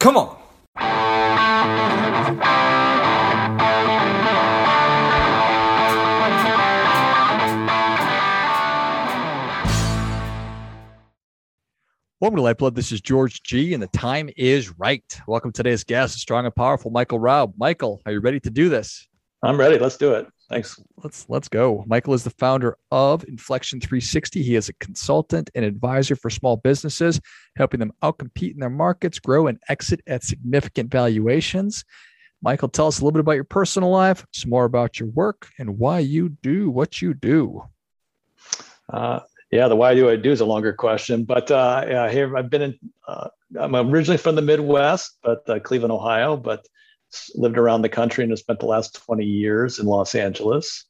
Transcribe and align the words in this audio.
Come 0.00 0.16
on. 0.16 0.34
Welcome 12.18 12.36
to 12.36 12.42
Lifeblood. 12.42 12.74
This 12.74 12.92
is 12.92 13.02
George 13.02 13.42
G, 13.42 13.74
and 13.74 13.82
the 13.82 13.88
time 13.88 14.30
is 14.38 14.72
right. 14.78 15.04
Welcome 15.26 15.52
to 15.52 15.62
today's 15.62 15.84
guest, 15.84 16.18
strong 16.18 16.46
and 16.46 16.54
powerful 16.54 16.90
Michael 16.90 17.18
Roub. 17.18 17.52
Michael, 17.58 18.00
are 18.06 18.12
you 18.12 18.20
ready 18.20 18.40
to 18.40 18.48
do 18.48 18.70
this? 18.70 19.06
I'm 19.42 19.60
ready. 19.60 19.78
Let's 19.78 19.98
do 19.98 20.14
it. 20.14 20.26
Thanks. 20.50 20.82
Let's 21.04 21.26
let's 21.28 21.48
go. 21.48 21.84
Michael 21.86 22.12
is 22.12 22.24
the 22.24 22.30
founder 22.30 22.76
of 22.90 23.24
Inflection 23.28 23.80
360. 23.80 24.42
He 24.42 24.56
is 24.56 24.68
a 24.68 24.72
consultant 24.74 25.48
and 25.54 25.64
advisor 25.64 26.16
for 26.16 26.28
small 26.28 26.56
businesses, 26.56 27.20
helping 27.56 27.78
them 27.78 27.92
outcompete 28.02 28.54
in 28.54 28.58
their 28.58 28.68
markets, 28.68 29.20
grow 29.20 29.46
and 29.46 29.60
exit 29.68 30.00
at 30.08 30.24
significant 30.24 30.90
valuations. 30.90 31.84
Michael, 32.42 32.68
tell 32.68 32.88
us 32.88 32.98
a 32.98 33.04
little 33.04 33.12
bit 33.12 33.20
about 33.20 33.36
your 33.36 33.44
personal 33.44 33.90
life, 33.90 34.26
some 34.32 34.50
more 34.50 34.64
about 34.64 34.98
your 34.98 35.10
work, 35.10 35.48
and 35.60 35.78
why 35.78 36.00
you 36.00 36.30
do 36.30 36.68
what 36.68 37.00
you 37.00 37.14
do. 37.14 37.62
Uh, 38.92 39.20
yeah, 39.52 39.68
the 39.68 39.76
why 39.76 39.94
do 39.94 40.10
I 40.10 40.16
do 40.16 40.32
is 40.32 40.40
a 40.40 40.46
longer 40.46 40.72
question, 40.72 41.24
but 41.24 41.48
uh, 41.52 41.84
yeah, 41.86 42.10
here 42.10 42.36
I've 42.36 42.50
been 42.50 42.62
in. 42.62 42.78
Uh, 43.06 43.28
I'm 43.56 43.76
originally 43.76 44.18
from 44.18 44.34
the 44.34 44.42
Midwest, 44.42 45.18
but 45.22 45.48
uh, 45.48 45.60
Cleveland, 45.60 45.92
Ohio, 45.92 46.36
but 46.36 46.66
lived 47.34 47.58
around 47.58 47.82
the 47.82 47.88
country 47.88 48.24
and 48.24 48.30
have 48.30 48.38
spent 48.38 48.60
the 48.60 48.66
last 48.66 48.94
20 49.04 49.24
years 49.24 49.78
in 49.78 49.86
Los 49.86 50.14
Angeles. 50.14 50.84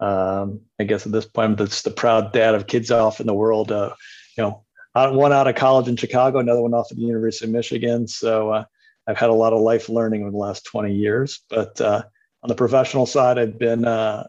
Um, 0.00 0.60
I 0.78 0.84
guess 0.84 1.06
at 1.06 1.12
this 1.12 1.26
point, 1.26 1.60
I'm 1.60 1.66
the 1.66 1.92
proud 1.94 2.32
dad 2.32 2.54
of 2.54 2.66
kids 2.66 2.90
off 2.90 3.20
in 3.20 3.26
the 3.26 3.34
world. 3.34 3.70
Uh, 3.70 3.94
you 4.36 4.42
know, 4.42 4.64
one 4.94 5.32
out 5.32 5.46
of 5.46 5.54
college 5.56 5.88
in 5.88 5.96
Chicago, 5.96 6.38
another 6.38 6.62
one 6.62 6.74
off 6.74 6.90
at 6.90 6.96
the 6.96 7.02
University 7.04 7.46
of 7.46 7.52
Michigan. 7.52 8.08
So 8.08 8.50
uh, 8.50 8.64
I've 9.06 9.18
had 9.18 9.30
a 9.30 9.34
lot 9.34 9.52
of 9.52 9.60
life 9.60 9.88
learning 9.88 10.22
in 10.22 10.30
the 10.30 10.38
last 10.38 10.64
20 10.64 10.94
years. 10.94 11.40
But 11.50 11.80
uh, 11.80 12.02
on 12.42 12.48
the 12.48 12.54
professional 12.54 13.06
side, 13.06 13.38
I've 13.38 13.58
been 13.58 13.84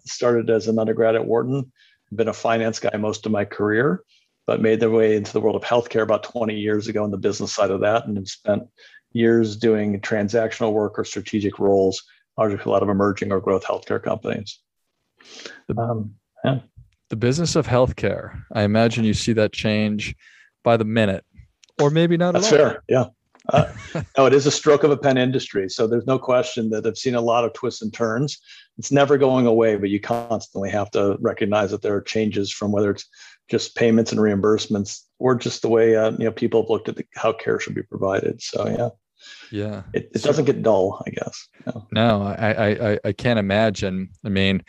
started 0.05 0.49
as 0.49 0.67
an 0.67 0.77
undergrad 0.77 1.15
at 1.15 1.25
Wharton 1.25 1.71
been 2.15 2.27
a 2.27 2.33
finance 2.33 2.79
guy 2.79 2.95
most 2.97 3.25
of 3.25 3.31
my 3.31 3.45
career, 3.45 4.03
but 4.45 4.61
made 4.61 4.79
their 4.79 4.89
way 4.89 5.15
into 5.15 5.31
the 5.31 5.39
world 5.39 5.55
of 5.55 5.63
healthcare 5.63 6.01
about 6.01 6.23
20 6.23 6.55
years 6.55 6.87
ago 6.87 7.05
in 7.05 7.11
the 7.11 7.17
business 7.17 7.53
side 7.53 7.71
of 7.71 7.81
that, 7.81 8.05
and 8.05 8.17
have 8.17 8.27
spent 8.27 8.63
years 9.13 9.55
doing 9.55 9.99
transactional 9.99 10.73
work 10.73 10.97
or 10.97 11.03
strategic 11.03 11.59
roles, 11.59 12.03
largely 12.37 12.59
a 12.63 12.69
lot 12.69 12.83
of 12.83 12.89
emerging 12.89 13.31
or 13.31 13.39
growth 13.39 13.63
healthcare 13.63 14.01
companies. 14.01 14.59
The, 15.67 15.77
um, 15.77 16.15
yeah. 16.43 16.59
the 17.09 17.15
business 17.15 17.55
of 17.55 17.67
healthcare, 17.67 18.43
I 18.53 18.63
imagine 18.63 19.03
you 19.03 19.13
see 19.13 19.33
that 19.33 19.53
change 19.53 20.15
by 20.63 20.77
the 20.77 20.85
minute, 20.85 21.25
or 21.81 21.89
maybe 21.89 22.17
not. 22.17 22.33
That's 22.33 22.49
fair. 22.49 22.83
Yeah. 22.87 23.05
Uh, 23.49 23.71
no, 24.17 24.25
it 24.25 24.33
is 24.33 24.45
a 24.45 24.51
stroke 24.51 24.83
of 24.83 24.91
a 24.91 24.97
pen 24.97 25.17
industry. 25.17 25.69
So 25.69 25.87
there's 25.87 26.05
no 26.05 26.19
question 26.19 26.69
that 26.69 26.85
I've 26.85 26.97
seen 26.97 27.15
a 27.15 27.21
lot 27.21 27.43
of 27.43 27.53
twists 27.53 27.81
and 27.81 27.93
turns. 27.93 28.39
It's 28.77 28.91
never 28.91 29.17
going 29.17 29.45
away, 29.45 29.75
but 29.75 29.89
you 29.89 29.99
constantly 29.99 30.69
have 30.69 30.91
to 30.91 31.17
recognize 31.19 31.71
that 31.71 31.81
there 31.81 31.95
are 31.95 32.01
changes 32.01 32.51
from 32.51 32.71
whether 32.71 32.91
it's 32.91 33.07
just 33.49 33.75
payments 33.75 34.11
and 34.11 34.21
reimbursements 34.21 35.01
or 35.19 35.35
just 35.35 35.61
the 35.61 35.67
way 35.67 35.95
uh, 35.95 36.11
you 36.11 36.25
know 36.25 36.31
people 36.31 36.61
have 36.61 36.69
looked 36.69 36.87
at 36.87 36.95
the, 36.95 37.05
how 37.15 37.33
care 37.33 37.59
should 37.59 37.75
be 37.75 37.83
provided. 37.83 38.41
So 38.41 38.67
yeah, 38.67 38.89
yeah, 39.51 39.83
it, 39.93 40.09
it 40.13 40.21
doesn't 40.21 40.45
get 40.45 40.61
dull, 40.61 41.03
I 41.05 41.09
guess. 41.11 41.47
No, 41.65 41.87
no 41.91 42.21
I, 42.23 42.91
I 42.93 42.99
I 43.05 43.11
can't 43.13 43.39
imagine. 43.39 44.09
I 44.25 44.29
mean, 44.29 44.63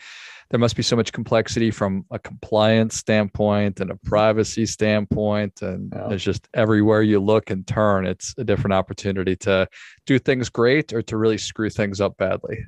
there 0.53 0.59
must 0.59 0.75
be 0.75 0.83
so 0.83 0.95
much 0.95 1.11
complexity 1.11 1.71
from 1.71 2.05
a 2.11 2.19
compliance 2.19 2.95
standpoint 2.95 3.79
and 3.79 3.89
a 3.89 3.95
privacy 3.95 4.67
standpoint 4.67 5.63
and 5.63 5.91
yeah. 5.91 6.09
it's 6.11 6.23
just 6.23 6.47
everywhere 6.53 7.01
you 7.01 7.19
look 7.19 7.49
and 7.49 7.65
turn 7.65 8.05
it's 8.05 8.35
a 8.37 8.43
different 8.43 8.73
opportunity 8.73 9.35
to 9.35 9.67
do 10.05 10.19
things 10.19 10.49
great 10.49 10.93
or 10.93 11.01
to 11.01 11.17
really 11.17 11.39
screw 11.39 11.71
things 11.71 11.99
up 11.99 12.15
badly 12.17 12.59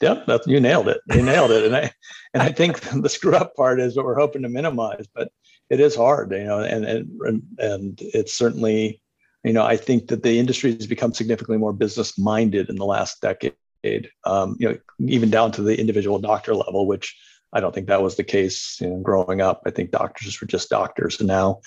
yep 0.00 0.24
that's, 0.26 0.46
you 0.46 0.60
nailed 0.60 0.88
it 0.88 1.02
you 1.12 1.20
nailed 1.20 1.50
it 1.50 1.66
and 1.66 1.76
i 1.76 1.92
and 2.34 2.42
i 2.42 2.50
think 2.50 2.80
the 2.80 3.08
screw 3.08 3.36
up 3.36 3.54
part 3.54 3.78
is 3.78 3.94
what 3.94 4.06
we're 4.06 4.18
hoping 4.18 4.40
to 4.40 4.48
minimize 4.48 5.06
but 5.14 5.30
it 5.68 5.78
is 5.78 5.94
hard 5.94 6.32
you 6.32 6.44
know 6.44 6.60
and 6.60 6.86
and 6.86 7.42
and 7.58 7.98
it's 8.00 8.32
certainly 8.32 9.01
you 9.44 9.52
know 9.52 9.64
i 9.64 9.76
think 9.76 10.08
that 10.08 10.22
the 10.22 10.38
industry 10.38 10.74
has 10.74 10.86
become 10.86 11.12
significantly 11.12 11.58
more 11.58 11.72
business 11.72 12.18
minded 12.18 12.68
in 12.68 12.76
the 12.76 12.84
last 12.84 13.20
decade 13.20 13.54
um, 14.24 14.56
you 14.58 14.68
know, 14.68 14.78
even 15.00 15.30
down 15.30 15.52
to 15.52 15.62
the 15.62 15.78
individual 15.78 16.18
doctor 16.18 16.54
level, 16.54 16.86
which 16.86 17.16
I 17.52 17.60
don't 17.60 17.74
think 17.74 17.88
that 17.88 18.02
was 18.02 18.16
the 18.16 18.24
case 18.24 18.78
you 18.80 18.88
know, 18.88 19.00
growing 19.00 19.40
up. 19.40 19.62
I 19.66 19.70
think 19.70 19.90
doctors 19.90 20.40
were 20.40 20.46
just 20.46 20.70
doctors, 20.70 21.18
and 21.18 21.28
now 21.28 21.60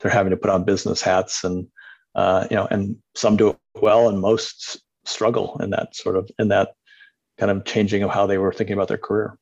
they're 0.00 0.10
having 0.10 0.30
to 0.30 0.36
put 0.36 0.50
on 0.50 0.64
business 0.64 1.00
hats, 1.00 1.44
and 1.44 1.66
uh, 2.14 2.46
you 2.50 2.56
know, 2.56 2.66
and 2.70 2.96
some 3.14 3.36
do 3.36 3.50
it 3.50 3.58
well, 3.80 4.08
and 4.08 4.20
most 4.20 4.82
struggle 5.04 5.58
in 5.60 5.70
that 5.70 5.94
sort 5.94 6.16
of 6.16 6.30
in 6.38 6.48
that 6.48 6.74
kind 7.38 7.50
of 7.50 7.64
changing 7.64 8.02
of 8.02 8.10
how 8.10 8.26
they 8.26 8.38
were 8.38 8.52
thinking 8.52 8.74
about 8.74 8.88
their 8.88 8.98
career. 8.98 9.38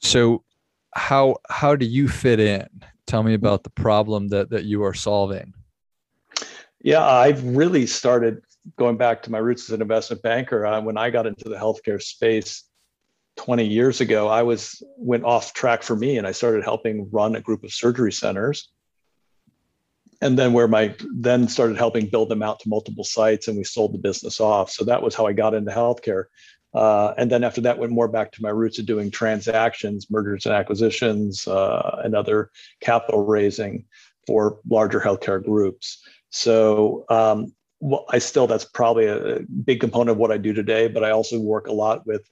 So, 0.00 0.44
how 0.94 1.36
how 1.48 1.76
do 1.76 1.86
you 1.86 2.08
fit 2.08 2.40
in? 2.40 2.68
Tell 3.06 3.22
me 3.22 3.34
about 3.34 3.62
the 3.62 3.70
problem 3.70 4.28
that 4.28 4.50
that 4.50 4.64
you 4.64 4.82
are 4.84 4.94
solving. 4.94 5.54
Yeah, 6.80 7.04
I've 7.04 7.42
really 7.44 7.86
started 7.86 8.42
going 8.76 8.96
back 8.96 9.22
to 9.22 9.30
my 9.30 9.38
roots 9.38 9.64
as 9.64 9.70
an 9.70 9.82
investment 9.82 10.22
banker, 10.22 10.66
uh, 10.66 10.80
when 10.80 10.98
I 10.98 11.10
got 11.10 11.26
into 11.26 11.48
the 11.48 11.56
healthcare 11.56 12.02
space 12.02 12.64
20 13.36 13.64
years 13.64 14.00
ago, 14.00 14.28
I 14.28 14.42
was 14.42 14.82
went 14.96 15.24
off 15.24 15.52
track 15.52 15.82
for 15.82 15.94
me, 15.94 16.18
and 16.18 16.26
I 16.26 16.32
started 16.32 16.64
helping 16.64 17.08
run 17.10 17.36
a 17.36 17.40
group 17.40 17.64
of 17.64 17.72
surgery 17.72 18.12
centers. 18.12 18.70
And 20.22 20.38
then 20.38 20.54
where 20.54 20.66
my 20.66 20.94
then 21.14 21.46
started 21.46 21.76
helping 21.76 22.08
build 22.08 22.30
them 22.30 22.42
out 22.42 22.60
to 22.60 22.68
multiple 22.68 23.04
sites, 23.04 23.48
and 23.48 23.56
we 23.56 23.64
sold 23.64 23.92
the 23.92 23.98
business 23.98 24.40
off. 24.40 24.70
So 24.70 24.84
that 24.84 25.02
was 25.02 25.14
how 25.14 25.26
I 25.26 25.34
got 25.34 25.54
into 25.54 25.70
healthcare. 25.70 26.24
Uh, 26.74 27.14
and 27.16 27.30
then 27.30 27.44
after 27.44 27.60
that, 27.62 27.78
went 27.78 27.92
more 27.92 28.08
back 28.08 28.32
to 28.32 28.42
my 28.42 28.48
roots 28.48 28.78
of 28.78 28.86
doing 28.86 29.10
transactions, 29.10 30.10
mergers 30.10 30.46
and 30.46 30.54
acquisitions, 30.54 31.46
uh, 31.46 32.00
and 32.02 32.14
other 32.14 32.50
capital 32.80 33.24
raising 33.24 33.84
for 34.26 34.58
larger 34.68 35.00
healthcare 35.00 35.42
groups. 35.42 36.02
So 36.30 37.04
um, 37.08 37.52
well, 37.80 38.06
I 38.10 38.18
still 38.18 38.46
that's 38.46 38.64
probably 38.64 39.06
a 39.06 39.40
big 39.64 39.80
component 39.80 40.10
of 40.10 40.16
what 40.16 40.32
I 40.32 40.38
do 40.38 40.52
today. 40.52 40.88
But 40.88 41.04
I 41.04 41.10
also 41.10 41.40
work 41.40 41.66
a 41.66 41.72
lot 41.72 42.06
with 42.06 42.28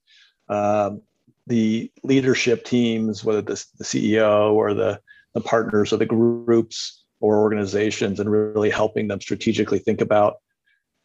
um, 0.49 1.03
the 1.47 1.91
leadership 2.03 2.65
teams, 2.65 3.25
whether 3.25 3.43
the, 3.43 3.65
the 3.79 3.85
CEO 3.85 4.53
or 4.53 4.75
the 4.75 5.01
the 5.35 5.41
partners 5.41 5.93
or 5.93 5.97
the 5.97 6.07
groups 6.07 7.05
or 7.21 7.41
organizations, 7.41 8.21
and 8.21 8.31
really 8.31 8.71
helping 8.71 9.09
them 9.09 9.21
strategically 9.21 9.79
think 9.79 10.01
about 10.01 10.37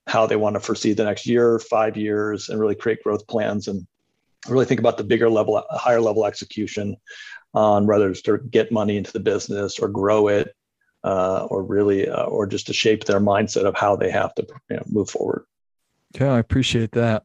how 0.07 0.25
they 0.25 0.35
want 0.35 0.55
to 0.55 0.59
foresee 0.59 0.93
the 0.93 1.03
next 1.03 1.25
year, 1.25 1.59
five 1.59 1.95
years, 1.97 2.49
and 2.49 2.59
really 2.59 2.75
create 2.75 3.03
growth 3.03 3.27
plans 3.27 3.67
and 3.67 3.85
really 4.47 4.65
think 4.65 4.79
about 4.79 4.97
the 4.97 5.03
bigger 5.03 5.29
level, 5.29 5.63
higher 5.71 6.01
level 6.01 6.25
execution 6.25 6.95
on 7.53 7.85
whether 7.85 8.09
it's 8.09 8.21
to 8.21 8.37
get 8.49 8.71
money 8.71 8.97
into 8.97 9.11
the 9.11 9.19
business 9.19 9.79
or 9.79 9.87
grow 9.87 10.27
it 10.27 10.55
uh, 11.03 11.45
or 11.49 11.63
really, 11.63 12.09
uh, 12.09 12.23
or 12.23 12.45
just 12.45 12.67
to 12.67 12.73
shape 12.73 13.05
their 13.05 13.19
mindset 13.19 13.65
of 13.65 13.75
how 13.75 13.95
they 13.95 14.11
have 14.11 14.33
to 14.35 14.45
you 14.69 14.77
know, 14.77 14.83
move 14.89 15.09
forward. 15.09 15.45
Yeah, 16.19 16.33
I 16.33 16.39
appreciate 16.39 16.91
that. 16.93 17.23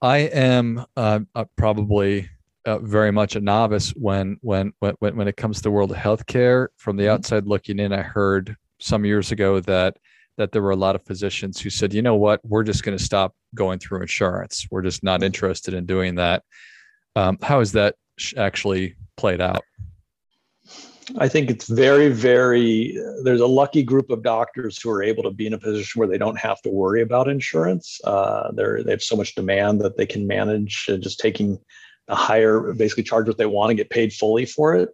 I 0.00 0.18
am 0.18 0.84
uh, 0.96 1.20
uh 1.34 1.44
probably 1.56 2.28
uh, 2.64 2.78
very 2.78 3.10
much 3.10 3.36
a 3.36 3.40
novice 3.40 3.90
when, 3.90 4.36
when 4.40 4.72
when 4.78 4.94
when 5.16 5.28
it 5.28 5.36
comes 5.36 5.58
to 5.58 5.62
the 5.64 5.70
world 5.70 5.90
of 5.90 5.96
healthcare. 5.96 6.68
From 6.76 6.96
the 6.96 7.04
mm-hmm. 7.04 7.14
outside 7.14 7.46
looking 7.46 7.78
in, 7.78 7.92
I 7.92 8.02
heard 8.02 8.56
some 8.80 9.04
years 9.04 9.32
ago 9.32 9.60
that 9.60 9.96
that 10.38 10.52
there 10.52 10.62
were 10.62 10.70
a 10.70 10.76
lot 10.76 10.94
of 10.94 11.04
physicians 11.04 11.60
who 11.60 11.70
said, 11.70 11.92
you 11.92 12.02
know 12.02 12.16
what, 12.16 12.40
we're 12.44 12.62
just 12.62 12.82
going 12.82 12.96
to 12.96 13.02
stop 13.02 13.34
going 13.54 13.78
through 13.78 14.00
insurance. 14.00 14.66
We're 14.70 14.82
just 14.82 15.02
not 15.02 15.20
mm-hmm. 15.20 15.26
interested 15.26 15.74
in 15.74 15.86
doing 15.86 16.14
that. 16.16 16.42
Um, 17.14 17.38
how 17.42 17.58
has 17.58 17.72
that 17.72 17.96
actually 18.36 18.96
played 19.16 19.40
out? 19.40 19.62
I 21.18 21.28
think 21.28 21.50
it's 21.50 21.68
very, 21.68 22.08
very, 22.08 22.96
there's 23.24 23.40
a 23.40 23.46
lucky 23.46 23.82
group 23.82 24.10
of 24.10 24.22
doctors 24.22 24.80
who 24.80 24.90
are 24.90 25.02
able 25.02 25.22
to 25.24 25.30
be 25.30 25.46
in 25.46 25.52
a 25.52 25.58
position 25.58 25.98
where 25.98 26.08
they 26.08 26.18
don't 26.18 26.38
have 26.38 26.62
to 26.62 26.70
worry 26.70 27.02
about 27.02 27.28
insurance. 27.28 28.00
Uh, 28.04 28.52
they're, 28.52 28.82
they 28.82 28.92
have 28.92 29.02
so 29.02 29.16
much 29.16 29.34
demand 29.34 29.80
that 29.80 29.96
they 29.96 30.06
can 30.06 30.26
manage 30.26 30.86
uh, 30.88 30.96
just 30.96 31.18
taking 31.18 31.58
a 32.08 32.14
higher, 32.14 32.72
basically 32.72 33.02
charge 33.02 33.26
what 33.26 33.38
they 33.38 33.46
want 33.46 33.70
and 33.70 33.78
get 33.78 33.90
paid 33.90 34.12
fully 34.12 34.46
for 34.46 34.76
it. 34.76 34.90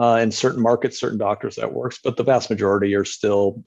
Uh, 0.00 0.18
in 0.20 0.32
certain 0.32 0.60
markets, 0.60 0.98
certain 0.98 1.18
doctors 1.18 1.54
that 1.54 1.72
works, 1.72 2.00
but 2.02 2.16
the 2.16 2.24
vast 2.24 2.50
majority 2.50 2.94
are 2.96 3.04
still 3.04 3.62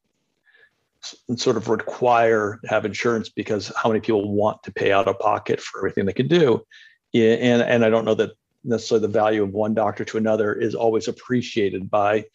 sort 1.36 1.56
of 1.56 1.70
require 1.70 2.60
to 2.62 2.70
have 2.70 2.84
insurance 2.84 3.30
because 3.30 3.72
how 3.78 3.90
many 3.90 4.02
people 4.02 4.30
want 4.30 4.62
to 4.64 4.72
pay 4.74 4.92
out 4.92 5.08
of 5.08 5.18
pocket 5.20 5.62
for 5.62 5.80
everything 5.80 6.06
they 6.06 6.12
can 6.14 6.28
do. 6.28 6.66
And, 7.14 7.62
and 7.62 7.86
I 7.86 7.90
don't 7.90 8.04
know 8.04 8.16
that 8.16 8.32
necessarily 8.64 9.06
the 9.06 9.14
value 9.14 9.44
of 9.44 9.52
one 9.52 9.74
doctor 9.74 10.04
to 10.06 10.18
another 10.18 10.54
is 10.54 10.76
always 10.76 11.08
appreciated 11.08 11.90
by 11.90 12.26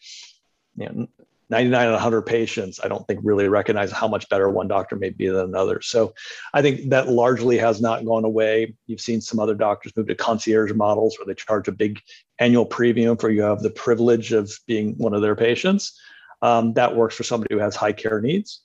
you 0.75 0.89
know 0.89 1.07
99 1.49 1.83
and 1.83 1.91
100 1.91 2.21
patients 2.23 2.79
i 2.83 2.87
don't 2.87 3.05
think 3.05 3.19
really 3.21 3.47
recognize 3.47 3.91
how 3.91 4.07
much 4.07 4.27
better 4.29 4.49
one 4.49 4.67
doctor 4.67 4.95
may 4.95 5.09
be 5.09 5.27
than 5.27 5.45
another. 5.45 5.81
So 5.81 6.13
i 6.53 6.61
think 6.61 6.89
that 6.89 7.09
largely 7.09 7.57
has 7.57 7.81
not 7.81 8.05
gone 8.05 8.25
away. 8.25 8.75
You've 8.87 9.01
seen 9.01 9.21
some 9.21 9.39
other 9.39 9.55
doctors 9.55 9.93
move 9.95 10.07
to 10.07 10.15
concierge 10.15 10.73
models 10.73 11.17
where 11.17 11.25
they 11.25 11.35
charge 11.35 11.67
a 11.67 11.71
big 11.71 12.01
annual 12.39 12.65
premium 12.65 13.17
for 13.17 13.29
you 13.29 13.43
have 13.43 13.61
the 13.61 13.69
privilege 13.69 14.31
of 14.31 14.51
being 14.67 14.95
one 14.97 15.13
of 15.13 15.21
their 15.21 15.35
patients. 15.35 15.99
Um, 16.41 16.73
that 16.73 16.95
works 16.95 17.15
for 17.15 17.23
somebody 17.23 17.55
who 17.55 17.61
has 17.61 17.75
high 17.75 17.93
care 17.93 18.19
needs. 18.19 18.63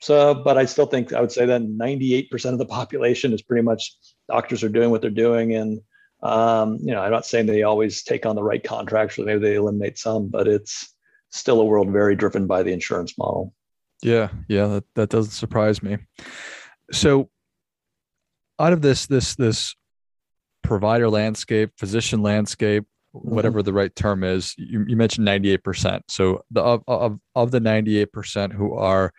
So, 0.00 0.34
but 0.34 0.56
I 0.56 0.64
still 0.64 0.86
think 0.86 1.12
I 1.12 1.20
would 1.20 1.32
say 1.32 1.46
that 1.46 1.62
98% 1.62 2.52
of 2.52 2.58
the 2.58 2.66
population 2.66 3.32
is 3.32 3.42
pretty 3.42 3.62
much 3.62 3.96
doctors 4.28 4.62
are 4.62 4.68
doing 4.68 4.90
what 4.90 5.02
they're 5.02 5.10
doing. 5.10 5.54
And, 5.54 5.80
um, 6.22 6.78
you 6.80 6.92
know, 6.92 7.00
I'm 7.00 7.10
not 7.10 7.26
saying 7.26 7.46
they 7.46 7.62
always 7.62 8.02
take 8.02 8.26
on 8.26 8.36
the 8.36 8.42
right 8.42 8.62
contracts 8.62 9.18
or 9.18 9.24
maybe 9.24 9.40
they 9.40 9.54
eliminate 9.54 9.98
some, 9.98 10.28
but 10.28 10.48
it's 10.48 10.94
still 11.30 11.60
a 11.60 11.64
world 11.64 11.90
very 11.90 12.16
driven 12.16 12.46
by 12.46 12.62
the 12.62 12.72
insurance 12.72 13.16
model. 13.18 13.54
Yeah. 14.02 14.28
Yeah. 14.48 14.66
That, 14.66 14.84
that 14.94 15.10
doesn't 15.10 15.32
surprise 15.32 15.82
me. 15.82 15.98
So 16.92 17.30
out 18.58 18.72
of 18.72 18.82
this, 18.82 19.06
this, 19.06 19.36
this 19.36 19.74
provider 20.62 21.08
landscape, 21.08 21.70
physician 21.76 22.22
landscape, 22.22 22.84
mm-hmm. 23.14 23.34
whatever 23.34 23.62
the 23.62 23.72
right 23.72 23.94
term 23.94 24.24
is, 24.24 24.54
you, 24.58 24.84
you 24.88 24.96
mentioned 24.96 25.26
98%. 25.26 26.02
So 26.08 26.44
the, 26.50 26.62
of, 26.62 26.82
of, 26.88 27.18
of 27.34 27.50
the 27.50 27.60
98% 27.60 28.52
who 28.52 28.74
are 28.74 29.12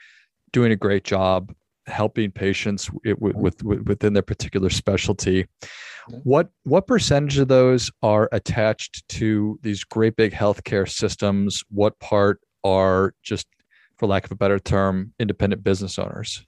doing 0.52 0.72
a 0.72 0.78
great 0.78 1.04
job 1.04 1.54
helping 1.90 2.32
patients 2.32 2.90
with, 3.04 3.36
with, 3.36 3.64
with, 3.64 3.82
within 3.88 4.14
their 4.14 4.24
particular 4.24 4.70
specialty. 4.70 5.46
What 6.24 6.50
what 6.64 6.88
percentage 6.88 7.38
of 7.38 7.50
those 7.50 7.92
are 8.02 8.30
attached 8.32 9.08
to 9.10 9.60
these 9.62 9.84
great 9.84 10.16
big 10.16 10.34
healthcare 10.34 10.90
systems? 10.90 11.64
What 11.70 12.00
part 12.00 12.40
are 12.64 13.14
just, 13.22 13.48
for 13.98 14.08
lack 14.08 14.26
of 14.26 14.32
a 14.32 14.36
better 14.36 14.60
term, 14.60 15.14
independent 15.20 15.64
business 15.64 16.00
owners? 16.00 16.46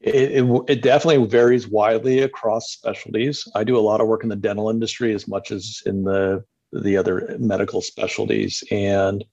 It, 0.00 0.44
it, 0.44 0.62
it, 0.68 0.82
definitely 0.82 1.26
varies 1.26 1.66
widely 1.66 2.20
across 2.20 2.70
specialties. 2.70 3.46
I 3.54 3.64
do 3.64 3.76
a 3.76 3.80
lot 3.80 4.00
of 4.00 4.06
work 4.06 4.22
in 4.22 4.28
the 4.28 4.36
dental 4.36 4.70
industry 4.70 5.12
as 5.12 5.26
much 5.26 5.50
as 5.50 5.82
in 5.86 6.04
the 6.04 6.44
the 6.72 6.96
other 6.96 7.34
medical 7.38 7.80
specialties, 7.80 8.62
and 8.70 9.24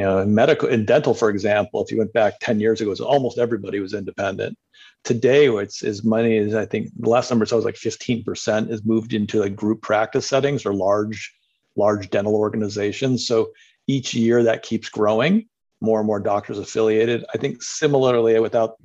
you 0.00 0.06
know, 0.06 0.16
in 0.16 0.34
medical, 0.34 0.66
in 0.66 0.86
dental, 0.86 1.12
for 1.12 1.28
example, 1.28 1.84
if 1.84 1.92
you 1.92 1.98
went 1.98 2.14
back 2.14 2.38
10 2.40 2.58
years 2.58 2.80
ago, 2.80 2.88
was 2.88 3.02
almost 3.02 3.36
everybody 3.36 3.80
was 3.80 3.92
independent. 3.92 4.56
Today, 5.04 5.48
it's 5.48 5.84
as 5.84 6.02
many 6.02 6.38
as 6.38 6.54
I 6.54 6.64
think 6.64 6.88
the 6.96 7.10
last 7.10 7.28
number 7.30 7.44
I 7.52 7.54
was 7.54 7.66
like 7.66 7.74
15% 7.74 8.70
is 8.70 8.82
moved 8.82 9.12
into 9.12 9.40
like 9.40 9.54
group 9.54 9.82
practice 9.82 10.26
settings 10.26 10.64
or 10.64 10.72
large, 10.72 11.34
large 11.76 12.08
dental 12.08 12.34
organizations. 12.34 13.26
So 13.26 13.50
each 13.88 14.14
year 14.14 14.42
that 14.44 14.62
keeps 14.62 14.88
growing, 14.88 15.50
more 15.82 15.98
and 16.00 16.06
more 16.06 16.18
doctors 16.18 16.58
affiliated. 16.58 17.26
I 17.34 17.36
think 17.36 17.62
similarly, 17.62 18.40
without 18.40 18.76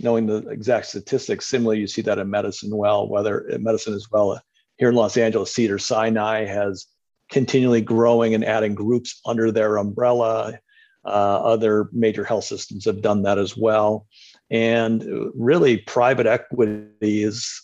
knowing 0.00 0.26
the 0.26 0.38
exact 0.48 0.86
statistics, 0.86 1.46
similarly, 1.46 1.78
you 1.78 1.86
see 1.86 2.02
that 2.02 2.18
in 2.18 2.28
medicine 2.28 2.76
well, 2.76 3.08
whether 3.08 3.46
in 3.46 3.62
medicine 3.62 3.94
as 3.94 4.08
well. 4.10 4.42
Here 4.76 4.88
in 4.88 4.96
Los 4.96 5.16
Angeles, 5.16 5.54
Cedars-Sinai 5.54 6.46
has 6.46 6.86
continually 7.30 7.80
growing 7.80 8.34
and 8.34 8.44
adding 8.44 8.74
groups 8.74 9.20
under 9.26 9.50
their 9.52 9.76
umbrella. 9.76 10.58
Uh, 11.04 11.40
other 11.42 11.88
major 11.92 12.24
health 12.24 12.44
systems 12.44 12.84
have 12.84 13.00
done 13.00 13.22
that 13.22 13.38
as 13.38 13.56
well. 13.56 14.06
And 14.50 15.04
really, 15.34 15.78
private 15.78 16.26
equity 16.26 17.22
is, 17.22 17.62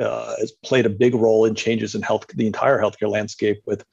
uh, 0.00 0.36
has 0.36 0.52
played 0.64 0.86
a 0.86 0.90
big 0.90 1.14
role 1.14 1.44
in 1.44 1.54
changes 1.54 1.94
in 1.94 2.02
health, 2.02 2.26
the 2.34 2.46
entire 2.46 2.78
healthcare 2.78 3.10
landscape 3.10 3.62
with 3.66 3.84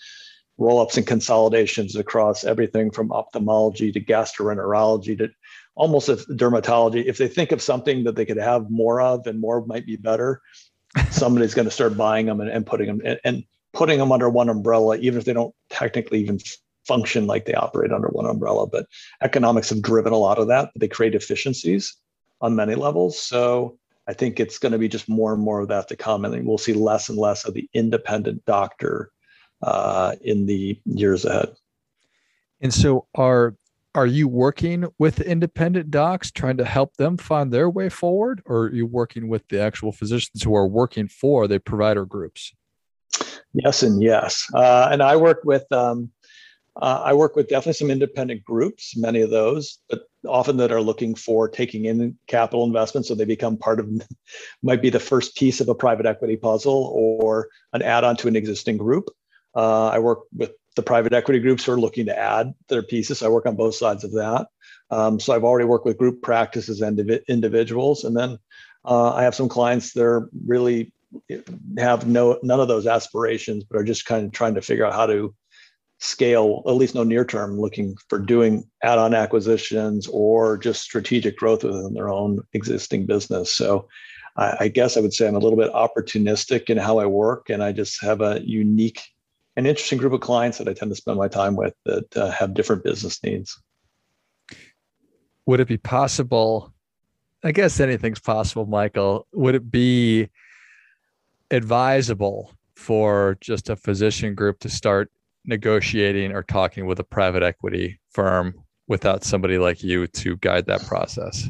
roll 0.57 0.79
ups 0.79 0.97
and 0.97 1.07
consolidations 1.07 1.95
across 1.95 2.43
everything 2.43 2.91
from 2.91 3.11
ophthalmology 3.11 3.91
to 3.91 3.99
gastroenterology 3.99 5.17
to 5.17 5.29
almost 5.75 6.09
dermatology. 6.09 7.05
If 7.05 7.17
they 7.17 7.27
think 7.27 7.51
of 7.51 7.61
something 7.61 8.03
that 8.03 8.15
they 8.15 8.25
could 8.25 8.37
have 8.37 8.69
more 8.69 9.01
of 9.01 9.25
and 9.25 9.39
more 9.39 9.65
might 9.65 9.85
be 9.85 9.95
better, 9.95 10.41
somebody's 11.09 11.55
going 11.55 11.65
to 11.65 11.71
start 11.71 11.97
buying 11.97 12.27
them 12.27 12.39
and, 12.39 12.49
and 12.49 12.65
putting 12.65 12.87
them. 12.87 13.01
And, 13.03 13.19
and 13.23 13.43
putting 13.73 13.99
them 13.99 14.11
under 14.11 14.29
one 14.29 14.49
umbrella, 14.49 14.97
even 14.97 15.19
if 15.19 15.25
they 15.25 15.33
don't 15.33 15.53
technically 15.69 16.21
even 16.21 16.39
function 16.85 17.27
like 17.27 17.45
they 17.45 17.53
operate 17.53 17.91
under 17.91 18.09
one 18.09 18.25
umbrella. 18.25 18.67
But 18.67 18.87
economics 19.21 19.69
have 19.69 19.81
driven 19.81 20.13
a 20.13 20.17
lot 20.17 20.37
of 20.37 20.47
that. 20.47 20.71
They 20.75 20.87
create 20.87 21.15
efficiencies 21.15 21.95
on 22.41 22.55
many 22.55 22.75
levels. 22.75 23.19
So 23.19 23.77
I 24.07 24.13
think 24.13 24.39
it's 24.39 24.59
going 24.59 24.73
to 24.73 24.77
be 24.77 24.87
just 24.87 25.09
more 25.09 25.33
and 25.33 25.41
more 25.41 25.61
of 25.61 25.69
that 25.69 25.87
to 25.87 25.95
come. 25.95 26.25
And 26.25 26.45
we'll 26.45 26.57
see 26.57 26.73
less 26.73 27.09
and 27.09 27.17
less 27.17 27.45
of 27.45 27.53
the 27.53 27.69
independent 27.73 28.45
doctor 28.45 29.11
uh, 29.61 30.15
in 30.21 30.45
the 30.45 30.79
years 30.85 31.25
ahead. 31.25 31.55
And 32.61 32.73
so 32.73 33.07
are 33.15 33.55
are 33.95 34.07
you 34.07 34.27
working 34.27 34.85
with 34.97 35.21
independent 35.21 35.91
docs 35.91 36.31
trying 36.31 36.57
to 36.57 36.65
help 36.65 36.97
them 36.97 37.15
find 37.15 37.53
their 37.53 37.69
way 37.69 37.89
forward 37.89 38.41
or 38.45 38.63
are 38.63 38.73
you 38.73 38.87
working 38.87 39.27
with 39.27 39.47
the 39.49 39.61
actual 39.61 39.91
physicians 39.91 40.41
who 40.41 40.55
are 40.55 40.67
working 40.67 41.07
for 41.07 41.47
the 41.47 41.59
provider 41.59 42.03
groups 42.03 42.53
Yes, 43.53 43.83
and 43.83 44.01
yes. 44.01 44.45
Uh, 44.53 44.89
and 44.91 45.03
I 45.03 45.15
work 45.15 45.41
with 45.43 45.71
um, 45.71 46.11
uh, 46.81 47.01
I 47.05 47.13
work 47.13 47.35
with 47.35 47.49
definitely 47.49 47.73
some 47.73 47.91
independent 47.91 48.43
groups, 48.43 48.97
many 48.97 49.21
of 49.21 49.29
those, 49.29 49.77
but 49.89 50.07
often 50.27 50.57
that 50.57 50.71
are 50.71 50.81
looking 50.81 51.13
for 51.13 51.47
taking 51.47 51.85
in 51.85 52.17
capital 52.27 52.65
investments, 52.65 53.09
so 53.09 53.15
they 53.15 53.25
become 53.25 53.57
part 53.57 53.79
of 53.79 53.87
might 54.63 54.81
be 54.81 54.89
the 54.89 54.99
first 54.99 55.35
piece 55.35 55.61
of 55.61 55.69
a 55.69 55.75
private 55.75 56.05
equity 56.05 56.35
puzzle 56.35 56.91
or 57.19 57.49
an 57.73 57.81
add-on 57.83 58.15
to 58.17 58.27
an 58.27 58.35
existing 58.35 58.77
group. 58.77 59.09
Uh, 59.55 59.89
I 59.89 59.99
work 59.99 60.21
with 60.35 60.51
the 60.75 60.81
private 60.81 61.13
equity 61.13 61.39
groups 61.39 61.65
who 61.65 61.73
are 61.73 61.79
looking 61.79 62.07
to 62.07 62.17
add 62.17 62.51
their 62.69 62.81
pieces. 62.81 63.21
I 63.21 63.27
work 63.27 63.45
on 63.45 63.55
both 63.55 63.75
sides 63.75 64.03
of 64.03 64.11
that. 64.13 64.47
Um, 64.89 65.19
so 65.19 65.33
I've 65.35 65.43
already 65.43 65.65
worked 65.65 65.85
with 65.85 65.97
group 65.97 66.23
practices 66.23 66.81
and 66.81 66.99
individuals, 67.27 68.03
and 68.03 68.17
then 68.17 68.39
uh, 68.83 69.13
I 69.13 69.23
have 69.23 69.35
some 69.35 69.49
clients 69.49 69.93
that 69.93 70.03
are 70.03 70.29
really 70.45 70.91
have 71.77 72.07
no 72.07 72.39
none 72.43 72.59
of 72.59 72.67
those 72.67 72.87
aspirations, 72.87 73.63
but 73.63 73.79
are 73.79 73.83
just 73.83 74.05
kind 74.05 74.25
of 74.25 74.31
trying 74.31 74.55
to 74.55 74.61
figure 74.61 74.85
out 74.85 74.93
how 74.93 75.05
to 75.05 75.33
scale, 75.99 76.63
at 76.67 76.75
least 76.75 76.95
no 76.95 77.03
near 77.03 77.23
term, 77.23 77.59
looking 77.59 77.95
for 78.09 78.19
doing 78.19 78.63
add-on 78.83 79.13
acquisitions 79.13 80.07
or 80.11 80.57
just 80.57 80.81
strategic 80.81 81.37
growth 81.37 81.63
within 81.63 81.93
their 81.93 82.09
own 82.09 82.41
existing 82.53 83.05
business. 83.05 83.53
So 83.53 83.87
I, 84.35 84.57
I 84.61 84.67
guess 84.67 84.97
I 84.97 84.99
would 84.99 85.13
say 85.13 85.27
I'm 85.27 85.35
a 85.35 85.39
little 85.39 85.57
bit 85.57 85.71
opportunistic 85.71 86.69
in 86.69 86.77
how 86.77 86.97
I 86.99 87.05
work, 87.05 87.49
and 87.49 87.63
I 87.63 87.71
just 87.71 88.01
have 88.01 88.21
a 88.21 88.41
unique 88.43 89.01
and 89.55 89.67
interesting 89.67 89.99
group 89.99 90.13
of 90.13 90.21
clients 90.21 90.57
that 90.57 90.67
I 90.67 90.73
tend 90.73 90.91
to 90.91 90.95
spend 90.95 91.17
my 91.17 91.27
time 91.27 91.55
with 91.55 91.75
that 91.85 92.17
uh, 92.17 92.31
have 92.31 92.53
different 92.53 92.83
business 92.83 93.23
needs. 93.23 93.61
Would 95.45 95.59
it 95.59 95.67
be 95.67 95.77
possible? 95.77 96.73
I 97.43 97.51
guess 97.51 97.79
anything's 97.79 98.19
possible, 98.19 98.65
Michael. 98.65 99.27
Would 99.33 99.55
it 99.55 99.69
be 99.69 100.29
advisable 101.53 102.51
for 102.75 103.37
just 103.39 103.69
a 103.69 103.75
physician 103.75 104.35
group 104.35 104.59
to 104.59 104.69
start 104.69 105.11
negotiating 105.45 106.31
or 106.31 106.43
talking 106.43 106.85
with 106.85 106.99
a 106.99 107.03
private 107.03 107.43
equity 107.43 107.99
firm 108.11 108.55
without 108.87 109.23
somebody 109.23 109.57
like 109.57 109.83
you 109.83 110.07
to 110.07 110.35
guide 110.37 110.65
that 110.65 110.83
process? 110.85 111.49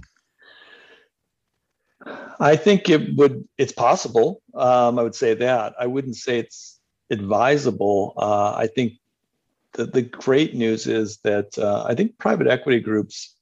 I 2.40 2.56
think 2.56 2.90
it 2.90 3.16
would. 3.16 3.48
It's 3.58 3.72
possible. 3.72 4.42
Um, 4.54 5.00
I 5.00 5.04
would 5.04 5.16
say 5.16 5.34
that. 5.36 5.74
I 5.80 5.88
wouldn't 5.88 6.18
say 6.18 6.40
it's 6.40 6.80
advisable. 7.10 8.14
Uh, 8.18 8.54
I 8.56 8.68
think 8.68 8.94
the, 9.74 9.86
the 9.86 10.02
great 10.02 10.54
news 10.54 10.86
is 10.86 11.18
that 11.24 11.58
uh, 11.58 11.86
I 11.88 11.96
think 11.96 12.18
private 12.18 12.48
equity 12.48 12.82
groups, 12.82 13.36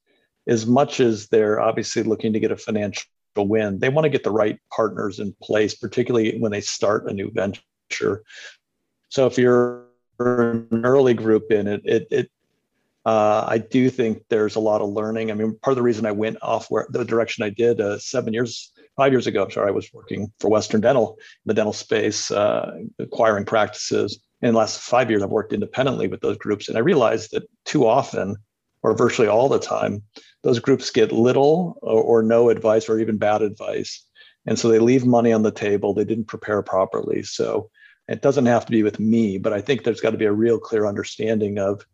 as 0.46 0.66
much 0.66 1.00
as 1.00 1.28
they're 1.28 1.60
obviously 1.60 2.04
looking 2.04 2.32
to 2.34 2.40
get 2.40 2.52
a 2.52 2.56
financial 2.56 3.04
win. 3.40 3.78
They 3.78 3.88
want 3.88 4.04
to 4.04 4.10
get 4.10 4.24
the 4.24 4.30
right 4.30 4.58
partners 4.74 5.18
in 5.20 5.34
place, 5.42 5.74
particularly 5.74 6.38
when 6.38 6.52
they 6.52 6.60
start 6.60 7.08
a 7.08 7.14
new 7.14 7.30
venture. 7.30 8.22
So 9.08 9.26
if 9.26 9.38
you're 9.38 9.86
an 10.18 10.82
early 10.84 11.14
group 11.14 11.50
in 11.50 11.66
it, 11.66 11.82
it, 11.84 12.08
it 12.10 12.30
uh, 13.04 13.44
I 13.48 13.58
do 13.58 13.90
think 13.90 14.22
there's 14.28 14.54
a 14.54 14.60
lot 14.60 14.80
of 14.80 14.90
learning. 14.90 15.30
I 15.30 15.34
mean, 15.34 15.58
part 15.62 15.72
of 15.72 15.76
the 15.76 15.82
reason 15.82 16.06
I 16.06 16.12
went 16.12 16.38
off 16.40 16.66
where 16.68 16.86
the 16.90 17.04
direction 17.04 17.42
I 17.44 17.50
did 17.50 17.80
uh, 17.80 17.98
seven 17.98 18.32
years, 18.32 18.72
five 18.96 19.12
years 19.12 19.26
ago, 19.26 19.42
I'm 19.42 19.50
sorry, 19.50 19.68
I 19.68 19.72
was 19.72 19.92
working 19.92 20.32
for 20.38 20.48
Western 20.48 20.80
Dental, 20.80 21.18
the 21.44 21.54
dental 21.54 21.72
space, 21.72 22.30
uh, 22.30 22.78
acquiring 22.98 23.44
practices. 23.44 24.22
In 24.40 24.52
the 24.52 24.58
last 24.58 24.80
five 24.80 25.10
years, 25.10 25.22
I've 25.22 25.30
worked 25.30 25.52
independently 25.52 26.06
with 26.06 26.20
those 26.20 26.36
groups, 26.36 26.68
and 26.68 26.76
I 26.76 26.80
realized 26.80 27.32
that 27.32 27.48
too 27.64 27.86
often, 27.86 28.36
or 28.82 28.94
virtually 28.94 29.28
all 29.28 29.48
the 29.48 29.58
time, 29.58 30.02
those 30.42 30.58
groups 30.58 30.90
get 30.90 31.12
little 31.12 31.78
or, 31.82 32.02
or 32.02 32.22
no 32.22 32.50
advice 32.50 32.88
or 32.88 32.98
even 32.98 33.16
bad 33.18 33.42
advice. 33.42 34.04
And 34.46 34.58
so 34.58 34.68
they 34.68 34.78
leave 34.78 35.06
money 35.06 35.32
on 35.32 35.42
the 35.42 35.52
table. 35.52 35.94
They 35.94 36.04
didn't 36.04 36.26
prepare 36.26 36.62
properly. 36.62 37.22
So 37.22 37.70
it 38.08 38.22
doesn't 38.22 38.46
have 38.46 38.66
to 38.66 38.72
be 38.72 38.82
with 38.82 38.98
me, 38.98 39.38
but 39.38 39.52
I 39.52 39.60
think 39.60 39.84
there's 39.84 40.00
got 40.00 40.10
to 40.10 40.18
be 40.18 40.24
a 40.24 40.32
real 40.32 40.58
clear 40.58 40.86
understanding 40.86 41.58
of 41.58 41.86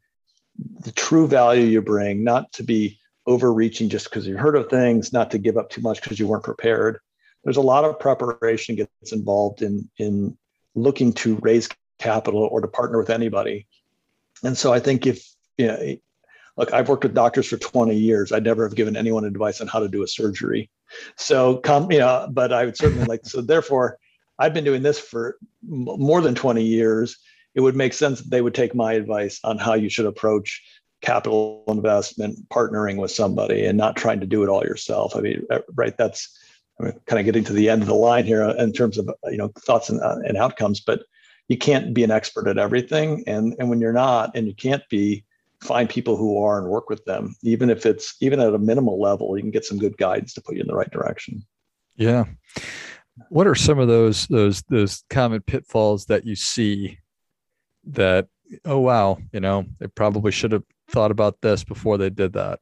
the 0.81 0.93
true 0.93 1.29
value 1.29 1.65
you 1.65 1.83
bring, 1.83 2.25
not 2.25 2.51
to 2.53 2.63
be 2.63 2.99
overreaching 3.27 3.91
just 3.91 4.09
because 4.09 4.27
you 4.27 4.37
heard 4.37 4.57
of 4.57 4.71
things, 4.71 5.13
not 5.13 5.31
to 5.33 5.39
give 5.39 5.59
up 5.59 5.69
too 5.69 5.83
much 5.83 6.01
because 6.01 6.19
you 6.19 6.27
weren't 6.27 6.45
prepared. 6.45 6.99
There's 7.45 7.59
a 7.59 7.63
lot 7.63 7.85
of 7.85 8.01
preparation 8.01 8.75
gets 8.75 9.13
involved 9.13 9.63
in 9.63 9.89
in 9.99 10.37
looking 10.75 11.13
to 11.13 11.37
raise 11.37 11.69
capital 11.99 12.43
or 12.43 12.61
to 12.61 12.69
partner 12.69 12.99
with 12.99 13.11
anybody. 13.11 13.67
And 14.43 14.57
so 14.57 14.73
I 14.73 14.81
think 14.81 15.07
if 15.07 15.29
you 15.57 15.67
know, 15.67 15.97
look, 16.59 16.73
I've 16.73 16.89
worked 16.89 17.05
with 17.05 17.15
doctors 17.15 17.47
for 17.47 17.57
20 17.57 17.95
years. 17.95 18.33
I'd 18.33 18.45
never 18.45 18.65
have 18.65 18.75
given 18.75 18.97
anyone 18.97 19.25
advice 19.25 19.61
on 19.61 19.69
how 19.69 19.79
to 19.79 19.89
do 19.89 20.03
a 20.03 20.09
surgery. 20.09 20.69
So 21.17 21.59
come, 21.59 21.91
you 21.91 22.01
know, 22.01 22.29
but 22.31 22.53
I 22.53 22.65
would 22.65 22.77
certainly 22.77 23.07
like, 23.07 23.25
so 23.25 23.41
therefore 23.41 23.99
I've 24.39 24.55
been 24.55 24.65
doing 24.65 24.83
this 24.83 24.99
for 24.99 25.39
more 25.63 26.21
than 26.21 26.35
20 26.35 26.63
years. 26.63 27.17
It 27.55 27.61
would 27.61 27.77
make 27.77 27.93
sense 27.93 28.21
that 28.21 28.31
they 28.31 28.43
would 28.43 28.55
take 28.55 28.75
my 28.75 28.93
advice 28.93 29.41
on 29.45 29.59
how 29.59 29.75
you 29.75 29.89
should 29.89 30.07
approach 30.07 30.63
capital 31.01 31.65
investment, 31.69 32.49
partnering 32.49 32.97
with 32.97 33.11
somebody, 33.11 33.65
and 33.65 33.79
not 33.79 33.97
trying 33.97 34.21
to 34.21 34.27
do 34.27 34.43
it 34.43 34.49
all 34.49 34.63
yourself. 34.63 35.15
I 35.17 35.21
mean, 35.21 35.45
uh, 35.51 35.61
right? 35.75 35.97
That's 35.97 36.37
I 36.81 36.85
mean, 36.85 37.01
kind 37.07 37.21
of 37.21 37.25
getting 37.25 37.45
to 37.45 37.53
the 37.53 37.69
end 37.69 37.83
of 37.83 37.89
the 37.89 37.95
line 37.95 38.25
here 38.25 38.43
in 38.43 38.73
terms 38.73 38.99
of 38.99 39.09
you 39.31 39.37
know 39.37 39.53
thoughts 39.61 39.91
and, 39.91 40.01
uh, 40.01 40.19
and 40.27 40.37
outcomes, 40.37 40.81
but 40.81 41.03
you 41.49 41.57
can't 41.57 41.95
be 41.95 42.05
an 42.05 42.11
expert 42.11 42.47
at 42.47 42.59
everything, 42.59 43.25
and 43.27 43.55
and 43.59 43.71
when 43.71 43.81
you're 43.81 43.93
not, 43.93 44.33
and 44.37 44.47
you 44.47 44.55
can't 44.55 44.83
be, 44.89 45.25
find 45.61 45.89
people 45.89 46.17
who 46.17 46.43
are 46.43 46.59
and 46.59 46.69
work 46.69 46.89
with 46.89 47.05
them, 47.05 47.35
even 47.43 47.71
if 47.71 47.85
it's 47.85 48.17
even 48.21 48.41
at 48.41 48.55
a 48.55 48.59
minimal 48.59 49.01
level, 49.01 49.37
you 49.37 49.43
can 49.43 49.51
get 49.51 49.65
some 49.65 49.79
good 49.79 49.97
guidance 49.97 50.35
to 50.35 50.43
put 50.43 50.55
you 50.55 50.61
in 50.61 50.67
the 50.67 50.75
right 50.75 50.91
direction. 50.91 51.43
Yeah. 51.97 52.25
What 53.31 53.47
are 53.47 53.55
some 53.55 53.79
of 53.79 53.89
those 53.89 54.27
those 54.29 54.63
those 54.69 55.03
common 55.11 55.41
pitfalls 55.43 56.07
that 56.07 56.25
you 56.25 56.37
see 56.37 56.99
that 57.85 58.29
oh 58.65 58.79
wow, 58.79 59.19
you 59.33 59.41
know, 59.41 59.67
they 59.79 59.89
probably 59.89 60.31
should 60.31 60.53
have 60.53 60.65
thought 60.91 61.11
about 61.11 61.41
this 61.41 61.65
before 61.65 61.99
they 61.99 62.11
did 62.11 62.35
that? 62.35 62.61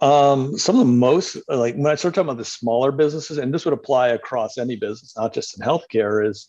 Um, 0.00 0.58
some 0.58 0.76
of 0.76 0.86
the 0.86 0.92
most 0.92 1.36
like 1.48 1.76
when 1.76 1.86
I 1.86 1.94
start 1.94 2.14
talking 2.14 2.28
about 2.28 2.38
the 2.38 2.44
smaller 2.44 2.92
businesses, 2.92 3.38
and 3.38 3.52
this 3.52 3.64
would 3.64 3.74
apply 3.74 4.08
across 4.08 4.58
any 4.58 4.76
business, 4.76 5.14
not 5.16 5.34
just 5.34 5.58
in 5.58 5.66
healthcare, 5.66 6.26
is 6.26 6.48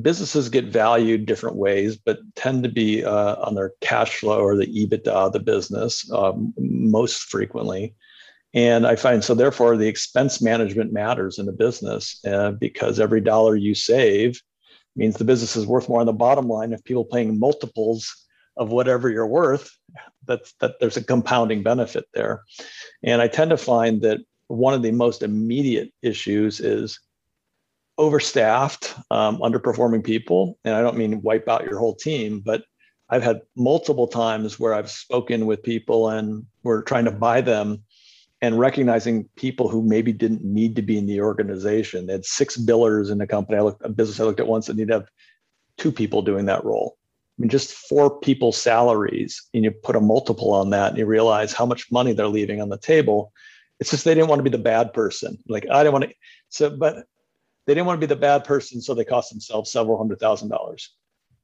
businesses 0.00 0.48
get 0.48 0.66
valued 0.66 1.26
different 1.26 1.56
ways, 1.56 1.96
but 1.96 2.18
tend 2.34 2.62
to 2.62 2.68
be 2.68 3.04
uh, 3.04 3.36
on 3.36 3.54
their 3.54 3.72
cash 3.80 4.18
flow 4.18 4.40
or 4.40 4.56
the 4.56 4.66
EBITDA 4.66 5.08
of 5.08 5.32
the 5.32 5.40
business 5.40 6.10
um, 6.12 6.52
most 6.58 7.22
frequently. 7.22 7.94
And 8.54 8.86
I 8.86 8.96
find 8.96 9.22
so, 9.22 9.34
therefore, 9.34 9.76
the 9.76 9.88
expense 9.88 10.40
management 10.40 10.92
matters 10.92 11.38
in 11.38 11.46
the 11.46 11.52
business 11.52 12.20
uh, 12.24 12.52
because 12.52 13.00
every 13.00 13.20
dollar 13.20 13.56
you 13.56 13.74
save 13.74 14.40
means 14.94 15.16
the 15.16 15.24
business 15.24 15.56
is 15.56 15.66
worth 15.66 15.88
more 15.88 16.00
on 16.00 16.06
the 16.06 16.12
bottom 16.12 16.48
line. 16.48 16.72
If 16.72 16.84
people 16.84 17.04
paying 17.04 17.38
multiples 17.38 18.14
of 18.56 18.70
whatever 18.70 19.10
you're 19.10 19.26
worth, 19.26 19.70
that's 20.26 20.54
that 20.60 20.80
there's 20.80 20.96
a 20.96 21.04
compounding 21.04 21.62
benefit 21.62 22.06
there. 22.14 22.42
And 23.02 23.20
I 23.20 23.28
tend 23.28 23.50
to 23.50 23.58
find 23.58 24.00
that 24.02 24.20
one 24.48 24.74
of 24.74 24.82
the 24.82 24.92
most 24.92 25.22
immediate 25.22 25.92
issues 26.02 26.60
is 26.60 26.98
overstaffed, 27.98 28.94
um, 29.10 29.38
underperforming 29.38 30.04
people. 30.04 30.58
And 30.64 30.74
I 30.74 30.82
don't 30.82 30.96
mean 30.96 31.22
wipe 31.22 31.48
out 31.48 31.64
your 31.64 31.78
whole 31.78 31.94
team, 31.94 32.40
but 32.40 32.62
I've 33.08 33.22
had 33.22 33.42
multiple 33.56 34.08
times 34.08 34.58
where 34.58 34.74
I've 34.74 34.90
spoken 34.90 35.46
with 35.46 35.62
people 35.62 36.08
and 36.08 36.44
we're 36.62 36.82
trying 36.82 37.04
to 37.04 37.10
buy 37.10 37.40
them 37.40 37.84
and 38.42 38.58
recognizing 38.58 39.28
people 39.36 39.68
who 39.68 39.82
maybe 39.82 40.12
didn't 40.12 40.44
need 40.44 40.76
to 40.76 40.82
be 40.82 40.98
in 40.98 41.06
the 41.06 41.20
organization. 41.20 42.06
They 42.06 42.12
had 42.14 42.24
six 42.24 42.56
billers 42.56 43.10
in 43.10 43.18
the 43.18 43.26
company. 43.26 43.58
I 43.58 43.62
looked 43.62 43.84
a 43.84 43.88
business 43.88 44.20
I 44.20 44.24
looked 44.24 44.40
at 44.40 44.46
once 44.46 44.66
that 44.66 44.76
needed 44.76 44.88
to 44.88 44.94
have 45.00 45.08
two 45.78 45.92
people 45.92 46.22
doing 46.22 46.46
that 46.46 46.64
role. 46.64 46.96
I 47.38 47.42
mean, 47.42 47.50
just 47.50 47.72
four 47.72 48.18
people's 48.20 48.60
salaries, 48.60 49.42
and 49.52 49.62
you 49.62 49.70
put 49.70 49.96
a 49.96 50.00
multiple 50.00 50.52
on 50.52 50.70
that, 50.70 50.90
and 50.90 50.98
you 50.98 51.06
realize 51.06 51.52
how 51.52 51.66
much 51.66 51.92
money 51.92 52.12
they're 52.12 52.28
leaving 52.28 52.62
on 52.62 52.70
the 52.70 52.78
table. 52.78 53.32
It's 53.78 53.90
just 53.90 54.04
they 54.04 54.14
didn't 54.14 54.28
want 54.28 54.38
to 54.38 54.42
be 54.42 54.50
the 54.50 54.58
bad 54.58 54.94
person. 54.94 55.38
Like 55.46 55.66
I 55.70 55.82
didn't 55.82 55.92
want 55.92 56.04
to. 56.06 56.14
So, 56.48 56.70
but 56.70 57.04
they 57.66 57.74
didn't 57.74 57.86
want 57.86 58.00
to 58.00 58.06
be 58.06 58.12
the 58.12 58.20
bad 58.20 58.44
person, 58.44 58.80
so 58.80 58.94
they 58.94 59.04
cost 59.04 59.30
themselves 59.30 59.70
several 59.70 59.98
hundred 59.98 60.20
thousand 60.20 60.48
dollars, 60.48 60.94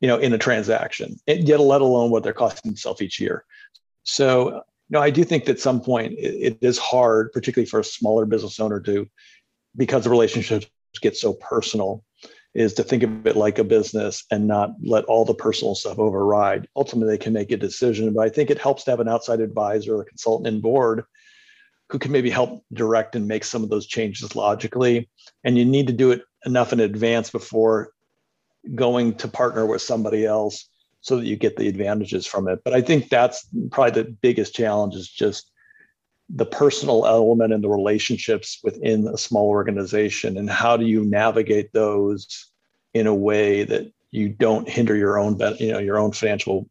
you 0.00 0.08
know, 0.08 0.18
in 0.18 0.32
a 0.32 0.38
transaction. 0.38 1.16
And 1.26 1.46
yet, 1.46 1.60
let 1.60 1.80
alone 1.80 2.10
what 2.10 2.22
they're 2.22 2.32
costing 2.32 2.70
themselves 2.70 3.02
each 3.02 3.20
year. 3.20 3.44
So, 4.04 4.50
you 4.54 4.62
know, 4.90 5.00
I 5.00 5.10
do 5.10 5.24
think 5.24 5.44
that 5.44 5.52
at 5.52 5.60
some 5.60 5.80
point 5.80 6.12
it, 6.12 6.54
it 6.54 6.58
is 6.60 6.78
hard, 6.78 7.32
particularly 7.32 7.68
for 7.68 7.80
a 7.80 7.84
smaller 7.84 8.24
business 8.24 8.60
owner, 8.60 8.80
to 8.80 9.08
because 9.76 10.04
the 10.04 10.10
relationships 10.10 10.66
get 11.00 11.16
so 11.16 11.32
personal, 11.34 12.04
is 12.54 12.74
to 12.74 12.82
think 12.82 13.02
of 13.02 13.26
it 13.26 13.36
like 13.36 13.58
a 13.58 13.64
business 13.64 14.24
and 14.30 14.46
not 14.46 14.72
let 14.82 15.04
all 15.06 15.24
the 15.24 15.34
personal 15.34 15.74
stuff 15.74 15.98
override. 15.98 16.68
Ultimately, 16.76 17.14
they 17.14 17.22
can 17.22 17.32
make 17.32 17.50
a 17.50 17.56
decision, 17.56 18.12
but 18.12 18.20
I 18.20 18.28
think 18.28 18.50
it 18.50 18.58
helps 18.58 18.84
to 18.84 18.90
have 18.90 19.00
an 19.00 19.08
outside 19.08 19.40
advisor 19.40 19.96
or 19.96 20.04
consultant 20.04 20.54
in 20.54 20.60
board 20.60 21.04
who 21.92 21.99
can 21.99 22.11
maybe 22.11 22.30
help 22.30 22.64
direct 22.72 23.14
and 23.14 23.28
make 23.28 23.44
some 23.44 23.62
of 23.62 23.68
those 23.68 23.87
changes 23.87 24.34
logically. 24.34 25.11
And 25.44 25.58
you 25.58 25.66
need 25.66 25.87
to 25.88 25.92
do 25.92 26.11
it 26.11 26.22
enough 26.46 26.72
in 26.72 26.80
advance 26.80 27.28
before 27.28 27.92
going 28.75 29.14
to 29.16 29.28
partner 29.28 29.66
with 29.66 29.82
somebody 29.82 30.25
else 30.25 30.70
so 31.02 31.16
that 31.16 31.26
you 31.26 31.37
get 31.37 31.58
the 31.58 31.68
advantages 31.68 32.26
from 32.26 32.49
it. 32.49 32.61
But 32.64 32.72
I 32.72 32.80
think 32.80 33.11
that's 33.11 33.46
probably 33.70 34.02
the 34.02 34.11
biggest 34.11 34.54
challenge 34.54 34.94
is 34.94 35.06
just 35.06 35.50
the 36.30 36.46
personal 36.46 37.04
element 37.04 37.52
and 37.52 37.62
the 37.62 37.68
relationships 37.68 38.58
within 38.64 39.06
a 39.06 39.18
small 39.18 39.49
organization 39.49 40.38
and 40.38 40.49
how 40.49 40.78
do 40.78 40.87
you 40.87 41.04
navigate 41.04 41.75
those 41.75 42.50
in 42.94 43.06
a 43.06 43.14
way 43.14 43.64
that 43.64 43.92
you 44.12 44.30
don't 44.30 44.66
hinder 44.66 44.96
your 44.96 45.18
own 45.18 45.38
you 45.58 45.72
know 45.72 45.78
your 45.78 45.99
own 45.99 46.12
financial 46.12 46.70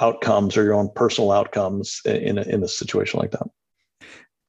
outcomes 0.00 0.56
or 0.56 0.64
your 0.64 0.74
own 0.74 0.88
personal 0.94 1.32
outcomes 1.32 2.00
in 2.06 2.38
a, 2.38 2.42
in 2.42 2.62
a 2.62 2.68
situation 2.68 3.20
like 3.20 3.32
that 3.32 3.46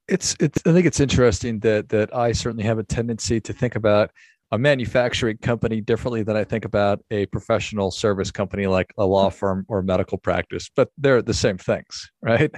it's 0.09 0.35
it's 0.39 0.61
i 0.65 0.73
think 0.73 0.85
it's 0.85 0.99
interesting 0.99 1.59
that 1.59 1.89
that 1.89 2.13
i 2.15 2.31
certainly 2.31 2.63
have 2.63 2.79
a 2.79 2.83
tendency 2.83 3.39
to 3.39 3.53
think 3.53 3.75
about 3.75 4.11
a 4.51 4.57
manufacturing 4.57 5.37
company 5.37 5.81
differently 5.81 6.23
than 6.23 6.35
i 6.35 6.43
think 6.43 6.65
about 6.65 6.99
a 7.11 7.25
professional 7.27 7.91
service 7.91 8.31
company 8.31 8.67
like 8.67 8.91
a 8.97 9.05
law 9.05 9.29
firm 9.29 9.65
or 9.67 9.81
medical 9.81 10.17
practice 10.17 10.69
but 10.75 10.89
they're 10.97 11.21
the 11.21 11.33
same 11.33 11.57
things 11.57 12.09
right 12.21 12.53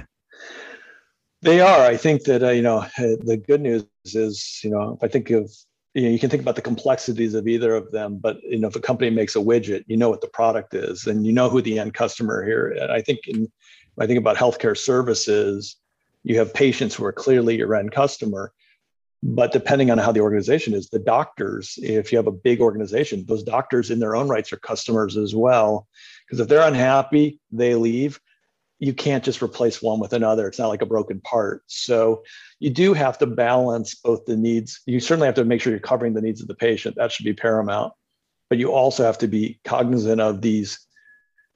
they 1.41 1.60
are. 1.60 1.81
I 1.81 1.98
think 1.98 2.24
that 2.24 2.43
uh, 2.43 2.50
you 2.51 2.62
know 2.62 2.86
the 2.98 3.41
good 3.48 3.62
news 3.62 3.86
is 4.05 4.62
you 4.63 4.70
know 4.70 4.93
if 4.93 5.03
I 5.03 5.08
think 5.08 5.31
of 5.31 5.51
you 5.93 6.03
know 6.03 6.10
you 6.10 6.20
can 6.20 6.29
think 6.29 6.41
about 6.41 6.55
the 6.55 6.62
complexities 6.62 7.34
of 7.34 7.48
either 7.48 7.75
of 7.75 7.91
them, 7.91 8.20
but 8.22 8.38
you 8.43 8.60
know 8.60 8.67
if 8.67 8.75
a 8.75 8.79
company 8.79 9.10
makes 9.10 9.36
a 9.36 9.39
widget, 9.39 9.84
you 9.88 9.98
know 9.98 10.10
what 10.10 10.22
the 10.22 10.27
product 10.27 10.74
is, 10.74 11.08
and 11.08 11.25
you 11.25 11.34
know 11.34 11.50
who 11.50 11.62
the 11.62 11.79
end 11.79 11.93
customer 11.93 12.46
here. 12.46 12.70
And 12.79 12.91
I 12.91 13.01
think 13.01 13.22
in 13.27 13.51
I 14.00 14.05
think 14.05 14.20
about 14.20 14.38
healthcare 14.38 14.77
services, 14.77 15.77
you 16.23 16.37
have 16.37 16.53
patients 16.53 16.95
who 16.95 17.05
are 17.05 17.13
clearly 17.13 17.57
your 17.57 17.75
end 17.75 17.91
customer, 17.91 18.53
but 19.23 19.51
depending 19.51 19.91
on 19.91 19.97
how 19.97 20.11
the 20.11 20.21
organization 20.21 20.73
is, 20.73 20.89
the 20.89 20.99
doctors, 20.99 21.77
if 21.81 22.11
you 22.11 22.17
have 22.17 22.27
a 22.27 22.31
big 22.31 22.61
organization, 22.61 23.25
those 23.27 23.43
doctors 23.43 23.91
in 23.91 23.99
their 23.99 24.15
own 24.15 24.27
rights 24.27 24.51
are 24.51 24.57
customers 24.57 25.17
as 25.17 25.35
well. 25.35 25.87
Because 26.25 26.39
if 26.39 26.47
they're 26.47 26.67
unhappy, 26.67 27.39
they 27.51 27.75
leave 27.75 28.19
you 28.81 28.95
can't 28.95 29.23
just 29.23 29.43
replace 29.43 29.79
one 29.79 29.99
with 29.99 30.11
another. 30.11 30.47
It's 30.47 30.57
not 30.57 30.69
like 30.69 30.81
a 30.81 30.87
broken 30.87 31.21
part. 31.21 31.63
So 31.67 32.23
you 32.59 32.71
do 32.71 32.93
have 32.93 33.19
to 33.19 33.27
balance 33.27 33.93
both 33.93 34.25
the 34.25 34.35
needs. 34.35 34.81
You 34.87 34.99
certainly 34.99 35.27
have 35.27 35.35
to 35.35 35.45
make 35.45 35.61
sure 35.61 35.71
you're 35.71 35.79
covering 35.79 36.15
the 36.15 36.21
needs 36.21 36.41
of 36.41 36.47
the 36.47 36.55
patient. 36.55 36.95
That 36.95 37.11
should 37.11 37.25
be 37.25 37.33
paramount. 37.33 37.93
But 38.49 38.57
you 38.57 38.71
also 38.71 39.03
have 39.03 39.19
to 39.19 39.27
be 39.27 39.59
cognizant 39.63 40.19
of 40.19 40.41
these, 40.41 40.79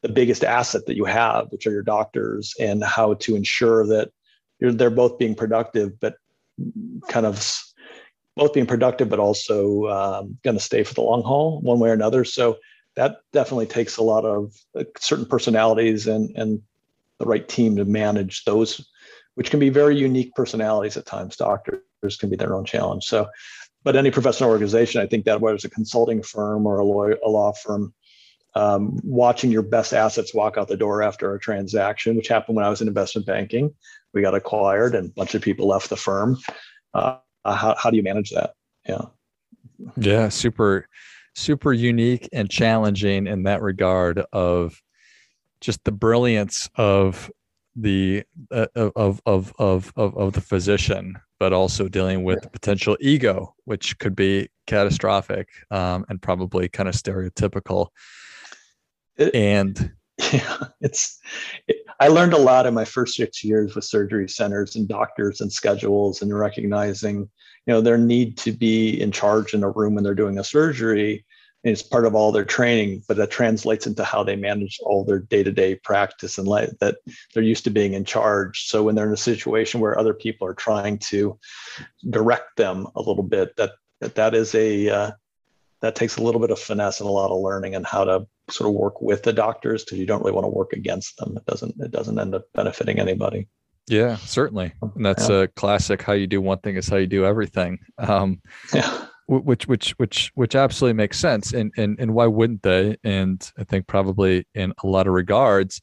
the 0.03 0.10
biggest 0.10 0.43
asset 0.43 0.86
that 0.86 0.95
you 0.95 1.05
have, 1.05 1.48
which 1.50 1.65
are 1.65 1.72
your 1.72 1.81
doctors, 1.81 2.53
and 2.60 2.84
how 2.84 3.15
to 3.15 3.36
ensure 3.36 3.88
that 3.88 4.12
they're 4.60 4.90
both 4.90 5.18
being 5.18 5.36
productive, 5.36 6.00
but 6.00 6.16
kind 7.10 7.26
of 7.26 7.62
both 8.36 8.54
being 8.54 8.66
productive, 8.66 9.10
but 9.10 9.20
also 9.20 9.88
um, 9.88 10.38
going 10.44 10.58
to 10.58 10.64
stay 10.64 10.84
for 10.84 10.94
the 10.94 11.02
long 11.02 11.24
haul, 11.24 11.60
one 11.62 11.80
way 11.80 11.90
or 11.90 11.94
another. 11.94 12.24
So 12.26 12.58
that 12.96 13.18
definitely 13.34 13.66
takes 13.68 13.98
a 13.98 14.04
lot 14.04 14.26
of 14.26 14.54
certain 15.00 15.26
personalities 15.26 16.08
and 16.08 16.36
and 16.38 16.62
the 17.20 17.26
right 17.26 17.48
team 17.48 17.76
to 17.78 17.86
manage 17.86 18.44
those, 18.46 18.86
which 19.36 19.50
can 19.50 19.60
be 19.60 19.70
very 19.70 19.98
unique 19.98 20.34
personalities 20.36 20.98
at 20.98 21.06
times. 21.06 21.38
Doctors 21.38 22.18
can 22.20 22.30
be 22.30 22.36
their 22.36 22.56
own 22.56 22.66
challenge. 22.66 23.06
So, 23.06 23.28
but 23.84 23.96
any 23.96 24.12
professional 24.12 24.50
organization, 24.50 25.02
I 25.02 25.08
think 25.08 25.26
that 25.26 25.42
whether 25.42 25.56
it's 25.56 25.66
a 25.66 25.70
consulting 25.70 26.22
firm 26.22 26.66
or 26.68 26.80
a, 26.80 26.84
lawyer, 26.84 27.18
a 27.24 27.30
law 27.30 27.54
firm, 27.54 27.94
um, 28.56 29.00
watching 29.04 29.52
your 29.52 29.62
best 29.62 29.94
assets 29.94 30.34
walk 30.34 30.58
out 30.58 30.68
the 30.68 30.78
door 30.78 31.04
after 31.04 31.34
a 31.34 31.40
transaction, 31.40 32.16
which 32.16 32.28
happened 32.28 32.56
when 32.56 32.66
I 32.66 32.70
was 32.70 32.82
in 32.82 32.88
investment 32.88 33.28
banking. 33.28 33.74
We 34.14 34.22
got 34.22 34.34
acquired 34.34 34.96
and 34.96 35.10
a 35.10 35.14
bunch 35.14 35.36
of 35.36 35.42
people 35.42 35.68
left 35.68 35.90
the 35.90 35.98
firm. 35.98 36.38
Uh, 36.94 37.18
how, 37.46 37.76
how 37.78 37.90
do 37.90 37.98
you 37.98 38.04
manage 38.04 38.32
that? 38.32 38.54
Yeah. 38.88 39.06
Yeah. 39.98 40.30
Super, 40.30 40.88
super 41.34 41.74
unique 41.74 42.30
and 42.32 42.50
challenging 42.50 43.28
in 43.28 43.44
that 43.44 43.62
regard 43.62 44.20
of 44.32 44.82
just 45.60 45.84
the 45.84 45.92
brilliance 45.92 46.70
of 46.76 47.30
the 47.76 48.24
uh, 48.52 48.68
of, 48.76 49.22
of 49.26 49.52
of 49.58 49.92
of 49.98 50.18
of 50.18 50.32
the 50.32 50.40
physician 50.40 51.18
but 51.40 51.52
also 51.52 51.90
dealing 51.90 52.24
with 52.24 52.50
potential 52.54 52.96
ego 53.02 53.54
which 53.66 54.00
could 54.00 54.16
be 54.16 54.48
catastrophic 54.66 55.50
um, 55.72 56.06
and 56.08 56.22
probably 56.22 56.70
kind 56.70 56.88
of 56.88 56.96
stereotypical 56.96 57.88
it, 59.17 59.34
and 59.36 59.91
yeah 60.31 60.57
it's 60.81 61.19
it, 61.67 61.77
i 62.00 62.07
learned 62.07 62.34
a 62.34 62.38
lot 62.38 62.65
in 62.65 62.74
my 62.74 62.86
first 62.86 63.15
six 63.15 63.43
years 63.43 63.75
with 63.75 63.84
surgery 63.84 64.29
centers 64.29 64.75
and 64.75 64.88
doctors 64.88 65.41
and 65.41 65.51
schedules 65.51 66.22
and 66.22 66.38
recognizing 66.38 67.17
you 67.19 67.74
know 67.74 67.81
their 67.81 67.98
need 67.98 68.38
to 68.38 68.51
be 68.51 69.01
in 69.01 69.12
charge 69.12 69.53
in 69.53 69.63
a 69.63 69.69
room 69.69 69.95
when 69.95 70.03
they're 70.03 70.15
doing 70.15 70.39
a 70.39 70.43
surgery 70.43 71.25
it's 71.65 71.81
part 71.81 72.05
of 72.05 72.13
all 72.13 72.31
their 72.31 72.45
training, 72.45 73.03
but 73.07 73.17
that 73.17 73.31
translates 73.31 73.88
into 73.88 74.03
how 74.03 74.24
they 74.24 74.36
manage 74.36 74.79
all 74.84 75.03
their 75.03 75.19
day-to-day 75.19 75.75
practice 75.84 76.38
and 76.38 76.48
life 76.48 76.69
that 76.79 76.98
they're 77.34 77.41
used 77.41 77.63
to 77.63 77.72
being 77.72 77.93
in 77.93 78.05
charge. 78.05 78.67
So 78.67 78.84
when 78.84 78.93
they're 78.93 79.07
in 79.07 79.13
a 79.13 79.17
situation 79.17 79.79
where 79.79 79.98
other 79.98 80.13
people 80.13 80.48
are 80.48 80.53
trying 80.53 81.00
to 81.10 81.39
direct 82.07 82.55
them 82.57 82.88
a 82.95 83.01
little 83.01 83.24
bit, 83.24 83.55
that 83.57 83.72
that, 84.00 84.13
that 84.13 84.36
is 84.36 84.53
a 84.53 84.89
uh, 84.89 85.12
that 85.81 85.95
takes 85.95 86.17
a 86.17 86.24
little 86.24 86.39
bit 86.39 86.51
of 86.51 86.60
finesse 86.60 87.00
and 87.00 87.10
a 87.10 87.12
lot 87.12 87.31
of 87.31 87.41
learning 87.41 87.74
and 87.74 87.86
how 87.86 88.03
to 88.03 88.27
sort 88.50 88.70
of 88.70 88.75
work 88.75 89.02
with 89.02 89.24
the 89.24 89.34
doctors 89.34 89.84
because 89.84 89.98
you 89.98 90.06
don't 90.06 90.22
really 90.22 90.34
want 90.34 90.46
to 90.46 90.50
work 90.50 90.74
against 90.74 91.18
them. 91.18 91.36
It 91.38 91.46
doesn't 91.46 91.75
it 91.80 91.92
doesn't 91.92 92.20
end 92.20 92.36
up 92.36 92.44
benefiting 92.54 93.00
anybody. 93.00 93.48
Yeah, 93.88 94.16
certainly. 94.18 94.74
And 94.96 95.06
that's 95.06 95.30
yeah. 95.30 95.44
a 95.44 95.48
classic 95.48 96.02
how 96.02 96.14
you 96.14 96.28
do 96.28 96.42
one 96.42 96.60
thing 96.60 96.75
is 96.75 96.90
how 96.90 96.98
you 96.98 97.08
do 97.08 97.25
everything. 97.25 97.80
Um, 97.98 98.42
yeah. 98.74 99.06
Which 99.28 99.68
which 99.68 99.92
which 99.98 100.32
which 100.36 100.56
absolutely 100.56 100.94
makes 100.94 101.20
sense. 101.20 101.54
And 101.54 101.72
and 101.78 102.00
and 102.00 102.14
why 102.14 102.28
wouldn't 102.28 102.62
they? 102.62 102.96
And 103.04 103.52
I 103.58 103.64
think 103.64 103.88
probably 103.88 104.46
in 104.54 104.72
a 104.84 104.88
lot 104.88 105.08
of 105.08 105.14
regards, 105.14 105.82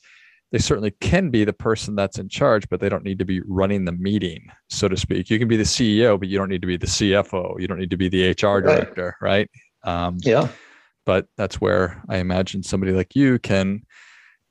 they 0.52 0.58
certainly 0.58 0.92
can 1.00 1.30
be 1.30 1.44
the 1.44 1.52
person 1.52 1.96
that's 1.96 2.18
in 2.18 2.28
charge, 2.28 2.68
but 2.68 2.78
they 2.78 2.88
don't 2.88 3.02
need 3.02 3.18
to 3.18 3.24
be 3.24 3.40
running 3.48 3.84
the 3.84 3.92
meeting, 3.92 4.46
so 4.68 4.86
to 4.86 4.96
speak. 4.96 5.28
You 5.28 5.40
can 5.40 5.48
be 5.48 5.56
the 5.56 5.64
CEO, 5.64 6.20
but 6.20 6.28
you 6.28 6.38
don't 6.38 6.50
need 6.50 6.60
to 6.60 6.68
be 6.68 6.76
the 6.76 6.86
CFO. 6.86 7.58
You 7.58 7.66
don't 7.66 7.78
need 7.78 7.90
to 7.90 7.96
be 7.96 8.08
the 8.08 8.30
HR 8.30 8.60
director, 8.60 9.16
right? 9.20 9.50
right? 9.84 10.06
Um, 10.06 10.18
yeah. 10.20 10.48
But 11.04 11.26
that's 11.36 11.60
where 11.60 12.02
I 12.08 12.18
imagine 12.18 12.62
somebody 12.62 12.92
like 12.92 13.16
you 13.16 13.38
can 13.38 13.82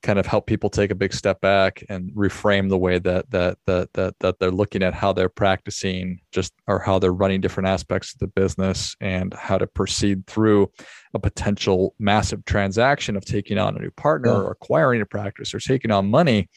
kind 0.01 0.17
of 0.17 0.25
help 0.25 0.47
people 0.47 0.69
take 0.69 0.89
a 0.89 0.95
big 0.95 1.13
step 1.13 1.39
back 1.41 1.83
and 1.87 2.11
reframe 2.13 2.69
the 2.69 2.77
way 2.77 2.97
that 2.97 3.29
that 3.29 3.57
that 3.67 3.93
that 3.93 4.15
that 4.19 4.39
they're 4.39 4.51
looking 4.51 4.81
at 4.81 4.93
how 4.93 5.13
they're 5.13 5.29
practicing 5.29 6.19
just 6.31 6.53
or 6.67 6.79
how 6.79 6.97
they're 6.97 7.13
running 7.13 7.39
different 7.39 7.67
aspects 7.67 8.13
of 8.13 8.19
the 8.19 8.27
business 8.27 8.95
and 8.99 9.33
how 9.33 9.57
to 9.57 9.67
proceed 9.67 10.25
through 10.25 10.71
a 11.13 11.19
potential 11.19 11.93
massive 11.99 12.43
transaction 12.45 13.15
of 13.15 13.23
taking 13.25 13.57
on 13.57 13.75
a 13.75 13.79
new 13.79 13.91
partner 13.91 14.31
yeah. 14.31 14.39
or 14.39 14.51
acquiring 14.51 15.01
a 15.01 15.05
practice 15.05 15.53
or 15.53 15.59
taking 15.59 15.91
on 15.91 16.09
money 16.09 16.49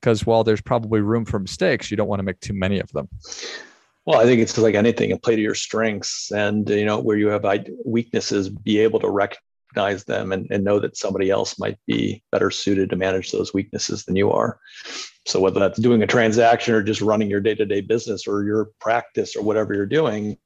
because 0.00 0.26
while 0.26 0.42
there's 0.42 0.62
probably 0.62 1.00
room 1.00 1.24
for 1.24 1.38
mistakes 1.38 1.90
you 1.90 1.96
don't 1.96 2.08
want 2.08 2.18
to 2.18 2.24
make 2.24 2.40
too 2.40 2.54
many 2.54 2.80
of 2.80 2.90
them 2.92 3.08
well, 4.06 4.20
I 4.20 4.24
think 4.24 4.40
it's 4.40 4.56
like 4.58 4.74
anything, 4.74 5.12
and 5.12 5.22
play 5.22 5.36
to 5.36 5.42
your 5.42 5.54
strengths, 5.54 6.30
and 6.30 6.68
you 6.68 6.84
know 6.84 7.00
where 7.00 7.16
you 7.16 7.28
have 7.28 7.46
weaknesses, 7.84 8.48
be 8.48 8.78
able 8.80 9.00
to 9.00 9.08
recognize 9.08 10.04
them 10.04 10.32
and, 10.32 10.46
and 10.50 10.62
know 10.62 10.78
that 10.78 10.96
somebody 10.96 11.30
else 11.30 11.58
might 11.58 11.78
be 11.86 12.22
better 12.30 12.50
suited 12.50 12.90
to 12.90 12.96
manage 12.96 13.32
those 13.32 13.54
weaknesses 13.54 14.04
than 14.04 14.14
you 14.14 14.30
are. 14.30 14.60
So 15.26 15.40
whether 15.40 15.58
that's 15.58 15.80
doing 15.80 16.02
a 16.02 16.06
transaction 16.06 16.74
or 16.74 16.82
just 16.82 17.00
running 17.00 17.30
your 17.30 17.40
day-to-day 17.40 17.80
business 17.80 18.26
or 18.26 18.44
your 18.44 18.70
practice 18.78 19.34
or 19.34 19.42
whatever 19.42 19.74
you're 19.74 19.86
doing, 19.86 20.36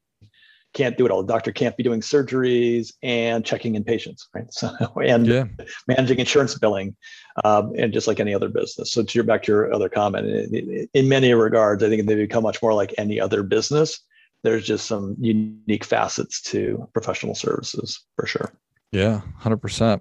can't 0.78 0.97
do 0.97 1.04
it 1.04 1.11
all. 1.11 1.23
The 1.25 1.32
doctor 1.32 1.50
can't 1.50 1.76
be 1.76 1.82
doing 1.82 2.00
surgeries 2.00 2.92
and 3.02 3.44
checking 3.44 3.75
in 3.75 3.82
patients, 3.82 4.28
right? 4.32 4.47
So 4.52 4.70
and 5.04 5.26
yeah. 5.26 5.44
managing 5.88 6.18
insurance 6.20 6.56
billing, 6.56 6.97
um, 7.44 7.73
and 7.76 7.92
just 7.92 8.06
like 8.06 8.20
any 8.20 8.32
other 8.32 8.49
business. 8.49 8.92
So 8.92 9.02
to 9.02 9.14
your 9.18 9.25
back 9.25 9.42
to 9.44 9.52
your 9.52 9.75
other 9.75 9.88
comment, 9.88 10.26
in, 10.26 10.88
in 10.94 11.08
many 11.08 11.35
regards, 11.35 11.82
I 11.82 11.88
think 11.88 12.06
they 12.06 12.14
become 12.14 12.44
much 12.44 12.62
more 12.62 12.75
like 12.75 12.94
any 12.97 13.20
other 13.20 13.42
business. 13.42 14.00
There's 14.44 14.64
just 14.64 14.87
some 14.87 15.16
unique 15.18 15.85
facets 15.85 16.40
to 16.42 16.88
professional 16.92 17.35
services 17.35 18.00
for 18.14 18.26
sure. 18.26 18.52
Yeah, 18.92 19.23
100%. 19.42 20.00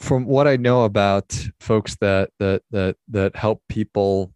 From 0.00 0.24
what 0.24 0.48
I 0.48 0.56
know 0.56 0.84
about 0.84 1.38
folks 1.60 1.94
that 1.96 2.30
that 2.38 2.62
that 2.70 2.96
that 3.08 3.36
help 3.36 3.60
people 3.68 4.32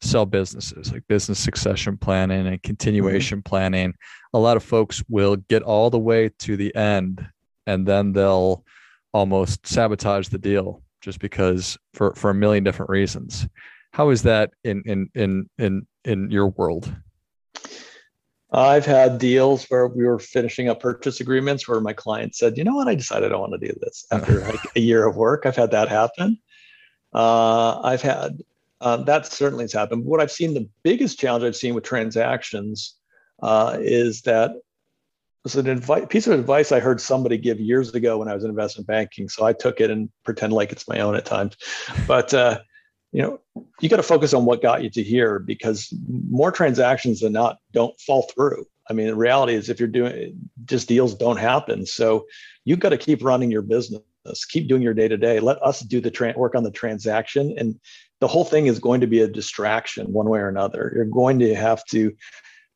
sell 0.00 0.26
businesses 0.26 0.92
like 0.92 1.06
business 1.08 1.38
succession 1.38 1.96
planning 1.96 2.46
and 2.46 2.62
continuation 2.62 3.38
mm-hmm. 3.38 3.48
planning, 3.48 3.94
a 4.32 4.38
lot 4.38 4.56
of 4.56 4.62
folks 4.62 5.02
will 5.08 5.36
get 5.36 5.62
all 5.62 5.90
the 5.90 5.98
way 5.98 6.30
to 6.38 6.56
the 6.56 6.74
end 6.74 7.26
and 7.66 7.86
then 7.86 8.12
they'll 8.12 8.64
almost 9.12 9.66
sabotage 9.66 10.28
the 10.28 10.38
deal 10.38 10.82
just 11.00 11.20
because 11.20 11.78
for 11.94 12.14
for 12.14 12.30
a 12.30 12.34
million 12.34 12.64
different 12.64 12.90
reasons. 12.90 13.46
How 13.92 14.10
is 14.10 14.22
that 14.22 14.50
in 14.64 14.82
in 14.86 15.10
in 15.14 15.50
in 15.58 15.86
in 16.04 16.30
your 16.30 16.48
world? 16.48 16.92
I've 18.50 18.86
had 18.86 19.18
deals 19.18 19.66
where 19.66 19.86
we 19.86 20.04
were 20.04 20.18
finishing 20.18 20.70
up 20.70 20.80
purchase 20.80 21.20
agreements 21.20 21.68
where 21.68 21.80
my 21.80 21.92
client 21.92 22.34
said, 22.34 22.56
"You 22.56 22.64
know 22.64 22.74
what? 22.74 22.88
I 22.88 22.94
decided 22.94 23.32
I 23.32 23.36
want 23.36 23.52
to 23.60 23.66
do 23.66 23.74
this 23.80 24.06
after 24.12 24.40
like 24.40 24.60
a 24.74 24.80
year 24.80 25.06
of 25.06 25.16
work." 25.16 25.44
I've 25.44 25.56
had 25.56 25.70
that 25.72 25.88
happen. 25.88 26.38
Uh, 27.12 27.80
I've 27.82 28.02
had 28.02 28.40
uh, 28.80 28.98
that 28.98 29.26
certainly 29.26 29.64
has 29.64 29.72
happened. 29.72 30.04
But 30.04 30.10
What 30.10 30.20
I've 30.20 30.30
seen 30.30 30.54
the 30.54 30.68
biggest 30.82 31.18
challenge 31.18 31.44
I've 31.44 31.56
seen 31.56 31.74
with 31.74 31.84
transactions 31.84 32.94
uh, 33.42 33.76
is 33.80 34.22
that 34.22 34.52
it's 35.44 35.54
an 35.54 35.68
advice, 35.68 36.04
piece 36.08 36.26
of 36.26 36.38
advice 36.38 36.72
I 36.72 36.80
heard 36.80 37.00
somebody 37.00 37.38
give 37.38 37.60
years 37.60 37.94
ago 37.94 38.18
when 38.18 38.28
I 38.28 38.34
was 38.34 38.44
in 38.44 38.50
investment 38.50 38.86
banking. 38.86 39.28
So 39.28 39.46
I 39.46 39.52
took 39.52 39.80
it 39.80 39.90
and 39.90 40.10
pretend 40.24 40.52
like 40.52 40.72
it's 40.72 40.88
my 40.88 41.00
own 41.00 41.14
at 41.14 41.24
times. 41.24 41.56
But 42.06 42.34
uh, 42.34 42.60
you 43.12 43.22
know 43.22 43.40
you 43.80 43.88
got 43.88 43.96
to 43.96 44.02
focus 44.02 44.34
on 44.34 44.44
what 44.44 44.62
got 44.62 44.82
you 44.82 44.90
to 44.90 45.02
here 45.02 45.38
because 45.38 45.92
more 46.28 46.52
transactions 46.52 47.20
than 47.20 47.32
not 47.32 47.58
don't 47.72 47.98
fall 48.00 48.22
through 48.34 48.66
i 48.90 48.92
mean 48.92 49.06
the 49.06 49.14
reality 49.14 49.54
is 49.54 49.68
if 49.68 49.78
you're 49.78 49.88
doing 49.88 50.38
just 50.64 50.88
deals 50.88 51.14
don't 51.14 51.38
happen 51.38 51.86
so 51.86 52.26
you've 52.64 52.80
got 52.80 52.90
to 52.90 52.98
keep 52.98 53.22
running 53.24 53.50
your 53.50 53.62
business 53.62 54.02
keep 54.48 54.68
doing 54.68 54.82
your 54.82 54.94
day 54.94 55.08
to 55.08 55.16
day 55.16 55.40
let 55.40 55.62
us 55.62 55.80
do 55.80 56.00
the 56.00 56.10
tra- 56.10 56.34
work 56.36 56.54
on 56.54 56.62
the 56.62 56.70
transaction 56.70 57.54
and 57.56 57.78
the 58.20 58.28
whole 58.28 58.44
thing 58.44 58.66
is 58.66 58.78
going 58.78 59.00
to 59.00 59.06
be 59.06 59.20
a 59.20 59.28
distraction 59.28 60.12
one 60.12 60.28
way 60.28 60.38
or 60.38 60.48
another 60.48 60.92
you're 60.94 61.04
going 61.04 61.38
to 61.38 61.54
have 61.54 61.84
to 61.84 62.14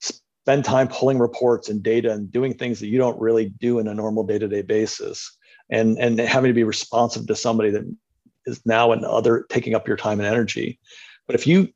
spend 0.00 0.64
time 0.64 0.88
pulling 0.88 1.18
reports 1.18 1.68
and 1.68 1.82
data 1.82 2.12
and 2.12 2.30
doing 2.30 2.52
things 2.52 2.80
that 2.80 2.88
you 2.88 2.98
don't 2.98 3.20
really 3.20 3.50
do 3.60 3.78
in 3.78 3.88
a 3.88 3.94
normal 3.94 4.24
day-to-day 4.24 4.62
basis 4.62 5.36
and 5.70 5.98
and 5.98 6.18
having 6.18 6.48
to 6.48 6.54
be 6.54 6.64
responsive 6.64 7.26
to 7.26 7.36
somebody 7.36 7.70
that 7.70 7.84
is 8.46 8.60
now 8.66 8.92
and 8.92 9.04
other 9.04 9.46
taking 9.48 9.74
up 9.74 9.86
your 9.86 9.96
time 9.96 10.20
and 10.20 10.26
energy. 10.26 10.78
But 11.26 11.36
if 11.36 11.46
you 11.46 11.68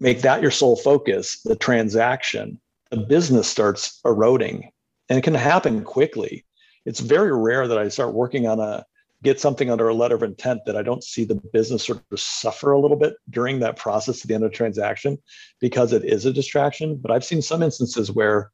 make 0.00 0.22
that 0.22 0.42
your 0.42 0.50
sole 0.50 0.76
focus, 0.76 1.40
the 1.44 1.56
transaction, 1.56 2.60
the 2.90 2.98
business 2.98 3.48
starts 3.48 4.00
eroding 4.04 4.70
and 5.08 5.18
it 5.18 5.22
can 5.22 5.34
happen 5.34 5.84
quickly. 5.84 6.44
It's 6.86 7.00
very 7.00 7.36
rare 7.36 7.66
that 7.66 7.78
I 7.78 7.88
start 7.88 8.14
working 8.14 8.46
on 8.46 8.60
a 8.60 8.84
get 9.24 9.40
something 9.40 9.70
under 9.70 9.88
a 9.88 9.94
letter 9.94 10.14
of 10.14 10.22
intent 10.22 10.60
that 10.66 10.76
I 10.76 10.82
don't 10.82 11.02
see 11.02 11.24
the 11.24 11.40
business 11.52 11.84
sort 11.84 12.02
of 12.12 12.20
suffer 12.20 12.72
a 12.72 12.80
little 12.80 12.96
bit 12.96 13.14
during 13.30 13.58
that 13.60 13.76
process 13.76 14.22
at 14.22 14.28
the 14.28 14.34
end 14.34 14.44
of 14.44 14.50
the 14.50 14.56
transaction 14.56 15.18
because 15.60 15.92
it 15.92 16.04
is 16.04 16.26
a 16.26 16.32
distraction. 16.32 16.96
But 16.96 17.10
I've 17.10 17.24
seen 17.24 17.42
some 17.42 17.62
instances 17.62 18.12
where 18.12 18.52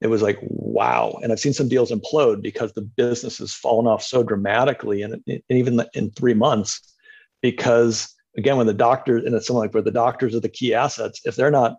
it 0.00 0.08
was 0.08 0.22
like 0.22 0.38
wow 0.42 1.18
and 1.22 1.32
i've 1.32 1.40
seen 1.40 1.52
some 1.52 1.68
deals 1.68 1.90
implode 1.90 2.42
because 2.42 2.72
the 2.72 2.82
business 2.82 3.38
has 3.38 3.52
fallen 3.52 3.86
off 3.86 4.02
so 4.02 4.22
dramatically 4.22 5.02
and, 5.02 5.22
and 5.26 5.42
even 5.50 5.82
in 5.94 6.10
three 6.10 6.34
months 6.34 6.94
because 7.42 8.14
again 8.36 8.56
when 8.56 8.66
the 8.66 8.74
doctors 8.74 9.24
and 9.24 9.34
it's 9.34 9.46
something 9.46 9.60
like 9.60 9.74
where 9.74 9.82
the 9.82 9.90
doctors 9.90 10.34
are 10.34 10.40
the 10.40 10.48
key 10.48 10.74
assets 10.74 11.20
if 11.24 11.36
they're 11.36 11.50
not 11.50 11.76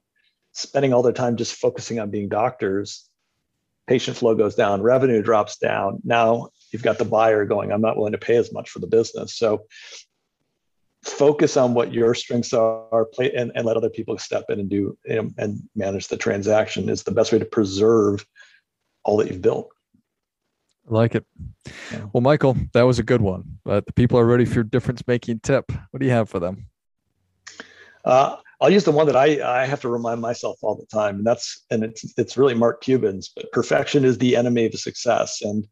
spending 0.53 0.93
all 0.93 1.01
their 1.01 1.13
time 1.13 1.37
just 1.37 1.55
focusing 1.55 1.99
on 1.99 2.11
being 2.11 2.29
doctors 2.29 3.09
patient 3.87 4.15
flow 4.15 4.35
goes 4.35 4.55
down 4.55 4.81
revenue 4.81 5.21
drops 5.21 5.57
down 5.57 5.99
now 6.03 6.49
you've 6.71 6.83
got 6.83 6.97
the 6.97 7.05
buyer 7.05 7.45
going 7.45 7.71
i'm 7.71 7.81
not 7.81 7.97
willing 7.97 8.11
to 8.11 8.17
pay 8.17 8.35
as 8.35 8.51
much 8.53 8.69
for 8.69 8.79
the 8.79 8.87
business 8.87 9.35
so 9.35 9.63
focus 11.03 11.57
on 11.57 11.73
what 11.73 11.91
your 11.91 12.13
strengths 12.13 12.53
are 12.53 13.05
play 13.13 13.31
and, 13.33 13.51
and 13.55 13.65
let 13.65 13.75
other 13.75 13.89
people 13.89 14.17
step 14.17 14.45
in 14.49 14.59
and 14.59 14.69
do 14.69 14.97
and 15.07 15.67
manage 15.75 16.07
the 16.07 16.17
transaction 16.17 16.89
is 16.89 17.03
the 17.03 17.11
best 17.11 17.31
way 17.31 17.39
to 17.39 17.45
preserve 17.45 18.25
all 19.03 19.17
that 19.17 19.29
you've 19.29 19.41
built 19.41 19.69
I 20.89 20.93
like 20.93 21.15
it 21.15 21.25
yeah. 21.91 22.05
well 22.13 22.21
michael 22.21 22.55
that 22.73 22.83
was 22.83 22.99
a 22.99 23.03
good 23.03 23.21
one 23.21 23.59
but 23.65 23.85
the 23.85 23.93
people 23.93 24.19
are 24.19 24.25
ready 24.25 24.45
for 24.45 24.55
your 24.55 24.63
difference 24.63 25.05
making 25.07 25.39
tip 25.39 25.71
what 25.71 25.99
do 25.99 26.05
you 26.05 26.11
have 26.11 26.29
for 26.29 26.39
them 26.39 26.67
uh, 28.03 28.37
I'll 28.61 28.69
use 28.69 28.83
the 28.83 28.91
one 28.91 29.07
that 29.07 29.15
I, 29.15 29.61
I 29.61 29.65
have 29.65 29.81
to 29.81 29.89
remind 29.89 30.21
myself 30.21 30.59
all 30.61 30.75
the 30.75 30.85
time, 30.85 31.17
and 31.17 31.25
that's 31.25 31.65
and 31.71 31.83
it's 31.83 32.05
it's 32.17 32.37
really 32.37 32.53
Mark 32.53 32.81
Cuban's. 32.81 33.29
But 33.35 33.51
perfection 33.51 34.05
is 34.05 34.19
the 34.19 34.35
enemy 34.35 34.67
of 34.67 34.73
success. 34.75 35.41
And 35.41 35.67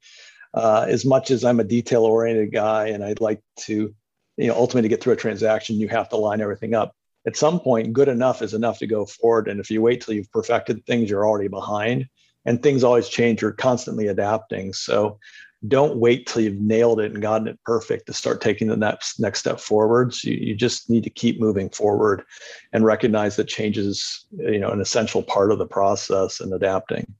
uh, 0.53 0.85
as 0.87 1.05
much 1.05 1.31
as 1.31 1.43
I'm 1.43 1.59
a 1.59 1.63
detail 1.63 2.03
oriented 2.03 2.51
guy, 2.51 2.87
and 2.87 3.03
I'd 3.03 3.21
like 3.21 3.41
to 3.61 3.93
you 4.37 4.47
know 4.47 4.55
ultimately 4.55 4.89
get 4.89 5.01
through 5.01 5.13
a 5.13 5.17
transaction 5.17 5.75
you 5.75 5.89
have 5.89 6.09
to 6.09 6.17
line 6.17 6.41
everything 6.41 6.73
up. 6.73 6.93
At 7.27 7.35
some 7.35 7.59
point 7.59 7.93
good 7.93 8.07
enough 8.07 8.41
is 8.41 8.53
enough 8.53 8.79
to 8.79 8.87
go 8.87 9.05
forward. 9.05 9.47
And 9.47 9.59
if 9.59 9.69
you 9.69 9.81
wait 9.81 10.01
till 10.01 10.15
you've 10.15 10.31
perfected 10.31 10.85
things 10.85 11.09
you're 11.09 11.27
already 11.27 11.49
behind. 11.49 12.07
And 12.45 12.63
things 12.63 12.85
always 12.85 13.09
change. 13.09 13.41
You're 13.41 13.51
constantly 13.51 14.07
adapting. 14.07 14.71
So 14.71 15.19
don't 15.67 15.97
wait 15.97 16.25
till 16.25 16.41
you've 16.41 16.61
nailed 16.61 17.01
it 17.01 17.11
and 17.11 17.21
gotten 17.21 17.47
it 17.47 17.59
perfect 17.65 18.07
to 18.07 18.13
start 18.13 18.39
taking 18.39 18.69
the 18.69 18.77
next 18.77 19.19
next 19.19 19.39
step 19.39 19.59
forwards. 19.59 20.23
You, 20.23 20.35
you 20.35 20.55
just 20.55 20.89
need 20.89 21.03
to 21.03 21.09
keep 21.09 21.39
moving 21.39 21.69
forward 21.69 22.23
and 22.71 22.85
recognize 22.85 23.35
that 23.35 23.49
change 23.49 23.77
is 23.77 24.25
you 24.37 24.59
know 24.59 24.69
an 24.69 24.79
essential 24.79 25.21
part 25.21 25.51
of 25.51 25.57
the 25.59 25.67
process 25.67 26.39
and 26.39 26.53
adapting. 26.53 27.13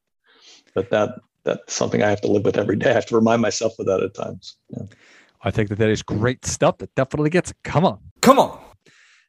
But 0.73 0.89
that 0.91 1.19
that's 1.43 1.73
something 1.73 2.03
i 2.03 2.09
have 2.09 2.21
to 2.21 2.31
live 2.31 2.43
with 2.45 2.57
every 2.57 2.75
day 2.75 2.89
i 2.89 2.93
have 2.93 3.05
to 3.05 3.15
remind 3.15 3.41
myself 3.41 3.77
of 3.79 3.85
that 3.85 4.01
at 4.03 4.13
times 4.13 4.57
yeah. 4.69 4.83
I 5.41 5.51
think 5.51 5.69
that 5.69 5.77
that 5.77 5.89
is 5.89 6.03
great 6.03 6.45
stuff. 6.45 6.77
That 6.79 6.93
definitely 6.95 7.29
gets. 7.29 7.53
Come 7.63 7.85
on. 7.85 7.99
Come 8.21 8.39
on. 8.39 8.59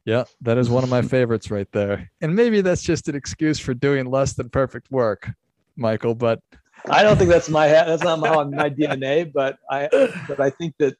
Yeah, 0.04 0.24
that 0.40 0.58
is 0.58 0.70
one 0.70 0.82
of 0.82 0.90
my 0.90 1.02
favorites 1.02 1.50
right 1.50 1.70
there. 1.72 2.10
And 2.20 2.34
maybe 2.34 2.62
that's 2.62 2.82
just 2.82 3.08
an 3.08 3.14
excuse 3.14 3.58
for 3.58 3.74
doing 3.74 4.06
less 4.06 4.32
than 4.32 4.48
perfect 4.48 4.90
work, 4.90 5.30
Michael. 5.76 6.14
But 6.14 6.40
I 6.88 7.02
don't 7.02 7.16
think 7.16 7.30
that's 7.30 7.48
my 7.48 7.68
that's 7.68 8.02
not 8.02 8.18
my, 8.18 8.42
my 8.44 8.70
DNA. 8.70 9.30
But 9.30 9.58
I 9.70 9.88
but 10.26 10.40
I 10.40 10.50
think 10.50 10.74
that 10.78 10.96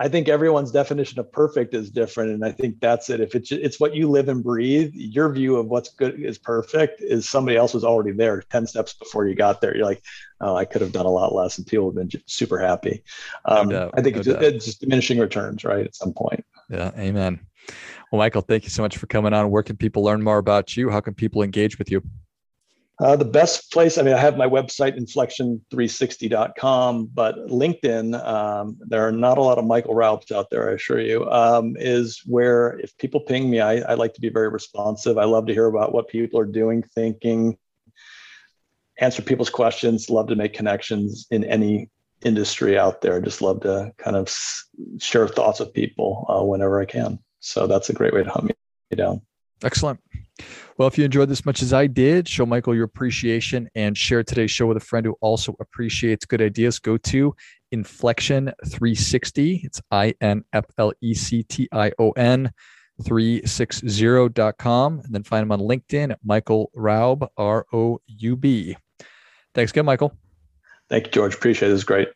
I 0.00 0.08
think 0.08 0.28
everyone's 0.28 0.70
definition 0.70 1.18
of 1.18 1.32
perfect 1.32 1.74
is 1.74 1.90
different, 1.90 2.30
and 2.30 2.44
I 2.44 2.52
think 2.52 2.78
that's 2.80 3.10
it. 3.10 3.20
If 3.20 3.34
it's 3.34 3.50
it's 3.50 3.80
what 3.80 3.96
you 3.96 4.08
live 4.08 4.28
and 4.28 4.44
breathe, 4.44 4.92
your 4.94 5.28
view 5.32 5.56
of 5.56 5.66
what's 5.66 5.88
good 5.88 6.20
is 6.20 6.38
perfect 6.38 7.00
is 7.00 7.28
somebody 7.28 7.56
else 7.56 7.74
was 7.74 7.82
already 7.82 8.12
there 8.12 8.42
ten 8.42 8.66
steps 8.66 8.94
before 8.94 9.26
you 9.26 9.34
got 9.34 9.60
there. 9.60 9.76
You're 9.76 9.86
like, 9.86 10.02
oh, 10.40 10.54
I 10.54 10.66
could 10.66 10.82
have 10.82 10.92
done 10.92 11.06
a 11.06 11.10
lot 11.10 11.34
less, 11.34 11.58
and 11.58 11.66
people 11.66 11.88
have 11.88 11.96
been 11.96 12.22
super 12.26 12.58
happy. 12.58 13.02
Um, 13.44 13.68
no 13.68 13.90
I 13.94 14.02
think 14.02 14.14
no 14.14 14.20
it's, 14.20 14.28
it's 14.28 14.64
just 14.66 14.80
diminishing 14.80 15.18
returns, 15.18 15.64
right? 15.64 15.86
At 15.86 15.96
some 15.96 16.12
point. 16.12 16.44
Yeah. 16.70 16.92
Amen. 16.96 17.40
Well, 18.12 18.18
Michael, 18.18 18.42
thank 18.42 18.64
you 18.64 18.70
so 18.70 18.82
much 18.82 18.96
for 18.96 19.06
coming 19.06 19.32
on. 19.32 19.50
Where 19.50 19.62
can 19.62 19.76
people 19.76 20.04
learn 20.04 20.22
more 20.22 20.38
about 20.38 20.76
you? 20.76 20.90
How 20.90 21.00
can 21.00 21.14
people 21.14 21.42
engage 21.42 21.78
with 21.78 21.90
you? 21.90 22.02
Uh, 23.00 23.14
the 23.14 23.24
best 23.24 23.72
place, 23.72 23.96
I 23.96 24.02
mean, 24.02 24.14
I 24.14 24.18
have 24.18 24.36
my 24.36 24.48
website, 24.48 24.98
inflection360.com, 24.98 27.10
but 27.14 27.36
LinkedIn, 27.46 28.26
um, 28.26 28.76
there 28.80 29.06
are 29.06 29.12
not 29.12 29.38
a 29.38 29.42
lot 29.42 29.58
of 29.58 29.64
Michael 29.64 29.94
Roubs 29.94 30.32
out 30.32 30.50
there, 30.50 30.68
I 30.68 30.72
assure 30.74 31.00
you, 31.00 31.24
um, 31.30 31.76
is 31.78 32.20
where 32.26 32.80
if 32.80 32.96
people 32.98 33.20
ping 33.20 33.50
me, 33.50 33.60
I, 33.60 33.76
I 33.76 33.94
like 33.94 34.14
to 34.14 34.20
be 34.20 34.30
very 34.30 34.48
responsive. 34.48 35.16
I 35.16 35.26
love 35.26 35.46
to 35.46 35.54
hear 35.54 35.66
about 35.66 35.92
what 35.92 36.08
people 36.08 36.40
are 36.40 36.44
doing, 36.44 36.82
thinking, 36.82 37.56
answer 38.98 39.22
people's 39.22 39.50
questions, 39.50 40.10
love 40.10 40.26
to 40.26 40.34
make 40.34 40.52
connections 40.52 41.28
in 41.30 41.44
any 41.44 41.88
industry 42.24 42.76
out 42.76 43.00
there. 43.00 43.20
Just 43.20 43.40
love 43.40 43.60
to 43.60 43.92
kind 43.98 44.16
of 44.16 44.36
share 44.98 45.28
thoughts 45.28 45.60
with 45.60 45.72
people 45.72 46.26
uh, 46.28 46.44
whenever 46.44 46.80
I 46.80 46.84
can. 46.84 47.20
So 47.38 47.68
that's 47.68 47.90
a 47.90 47.92
great 47.92 48.12
way 48.12 48.24
to 48.24 48.30
hunt 48.30 48.46
me 48.46 48.54
down. 48.96 49.22
Excellent. 49.62 50.00
Well, 50.78 50.86
if 50.86 50.96
you 50.96 51.04
enjoyed 51.04 51.28
this 51.28 51.44
much 51.44 51.60
as 51.60 51.72
I 51.72 51.88
did, 51.88 52.28
show 52.28 52.46
Michael 52.46 52.72
your 52.72 52.84
appreciation 52.84 53.68
and 53.74 53.98
share 53.98 54.22
today's 54.22 54.52
show 54.52 54.68
with 54.68 54.76
a 54.76 54.80
friend 54.80 55.04
who 55.04 55.16
also 55.20 55.56
appreciates 55.58 56.24
good 56.24 56.40
ideas. 56.40 56.78
Go 56.78 56.96
to 56.98 57.34
Inflection 57.72 58.52
360. 58.64 59.62
It's 59.64 59.82
I 59.90 60.14
N 60.20 60.44
F 60.52 60.66
L 60.78 60.92
E 61.00 61.14
C 61.14 61.42
T 61.42 61.68
I 61.72 61.90
O 61.98 62.12
N 62.12 62.52
360.com. 63.02 65.00
And 65.00 65.12
then 65.12 65.24
find 65.24 65.42
him 65.42 65.50
on 65.50 65.58
LinkedIn 65.58 66.12
at 66.12 66.20
Michael 66.24 66.70
Roub, 66.76 67.26
R 67.36 67.66
O 67.72 68.00
U 68.06 68.36
B. 68.36 68.76
Thanks 69.56 69.72
again, 69.72 69.84
Michael. 69.84 70.16
Thank 70.88 71.06
you, 71.06 71.12
George. 71.12 71.34
Appreciate 71.34 71.72
it. 71.72 71.74
It's 71.74 71.82
great. 71.82 72.06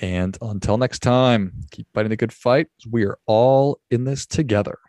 And 0.00 0.36
until 0.42 0.78
next 0.78 0.98
time, 0.98 1.52
keep 1.70 1.86
fighting 1.94 2.10
the 2.10 2.16
good 2.16 2.32
fight. 2.32 2.66
We 2.90 3.04
are 3.04 3.20
all 3.26 3.78
in 3.88 4.02
this 4.02 4.26
together. 4.26 4.80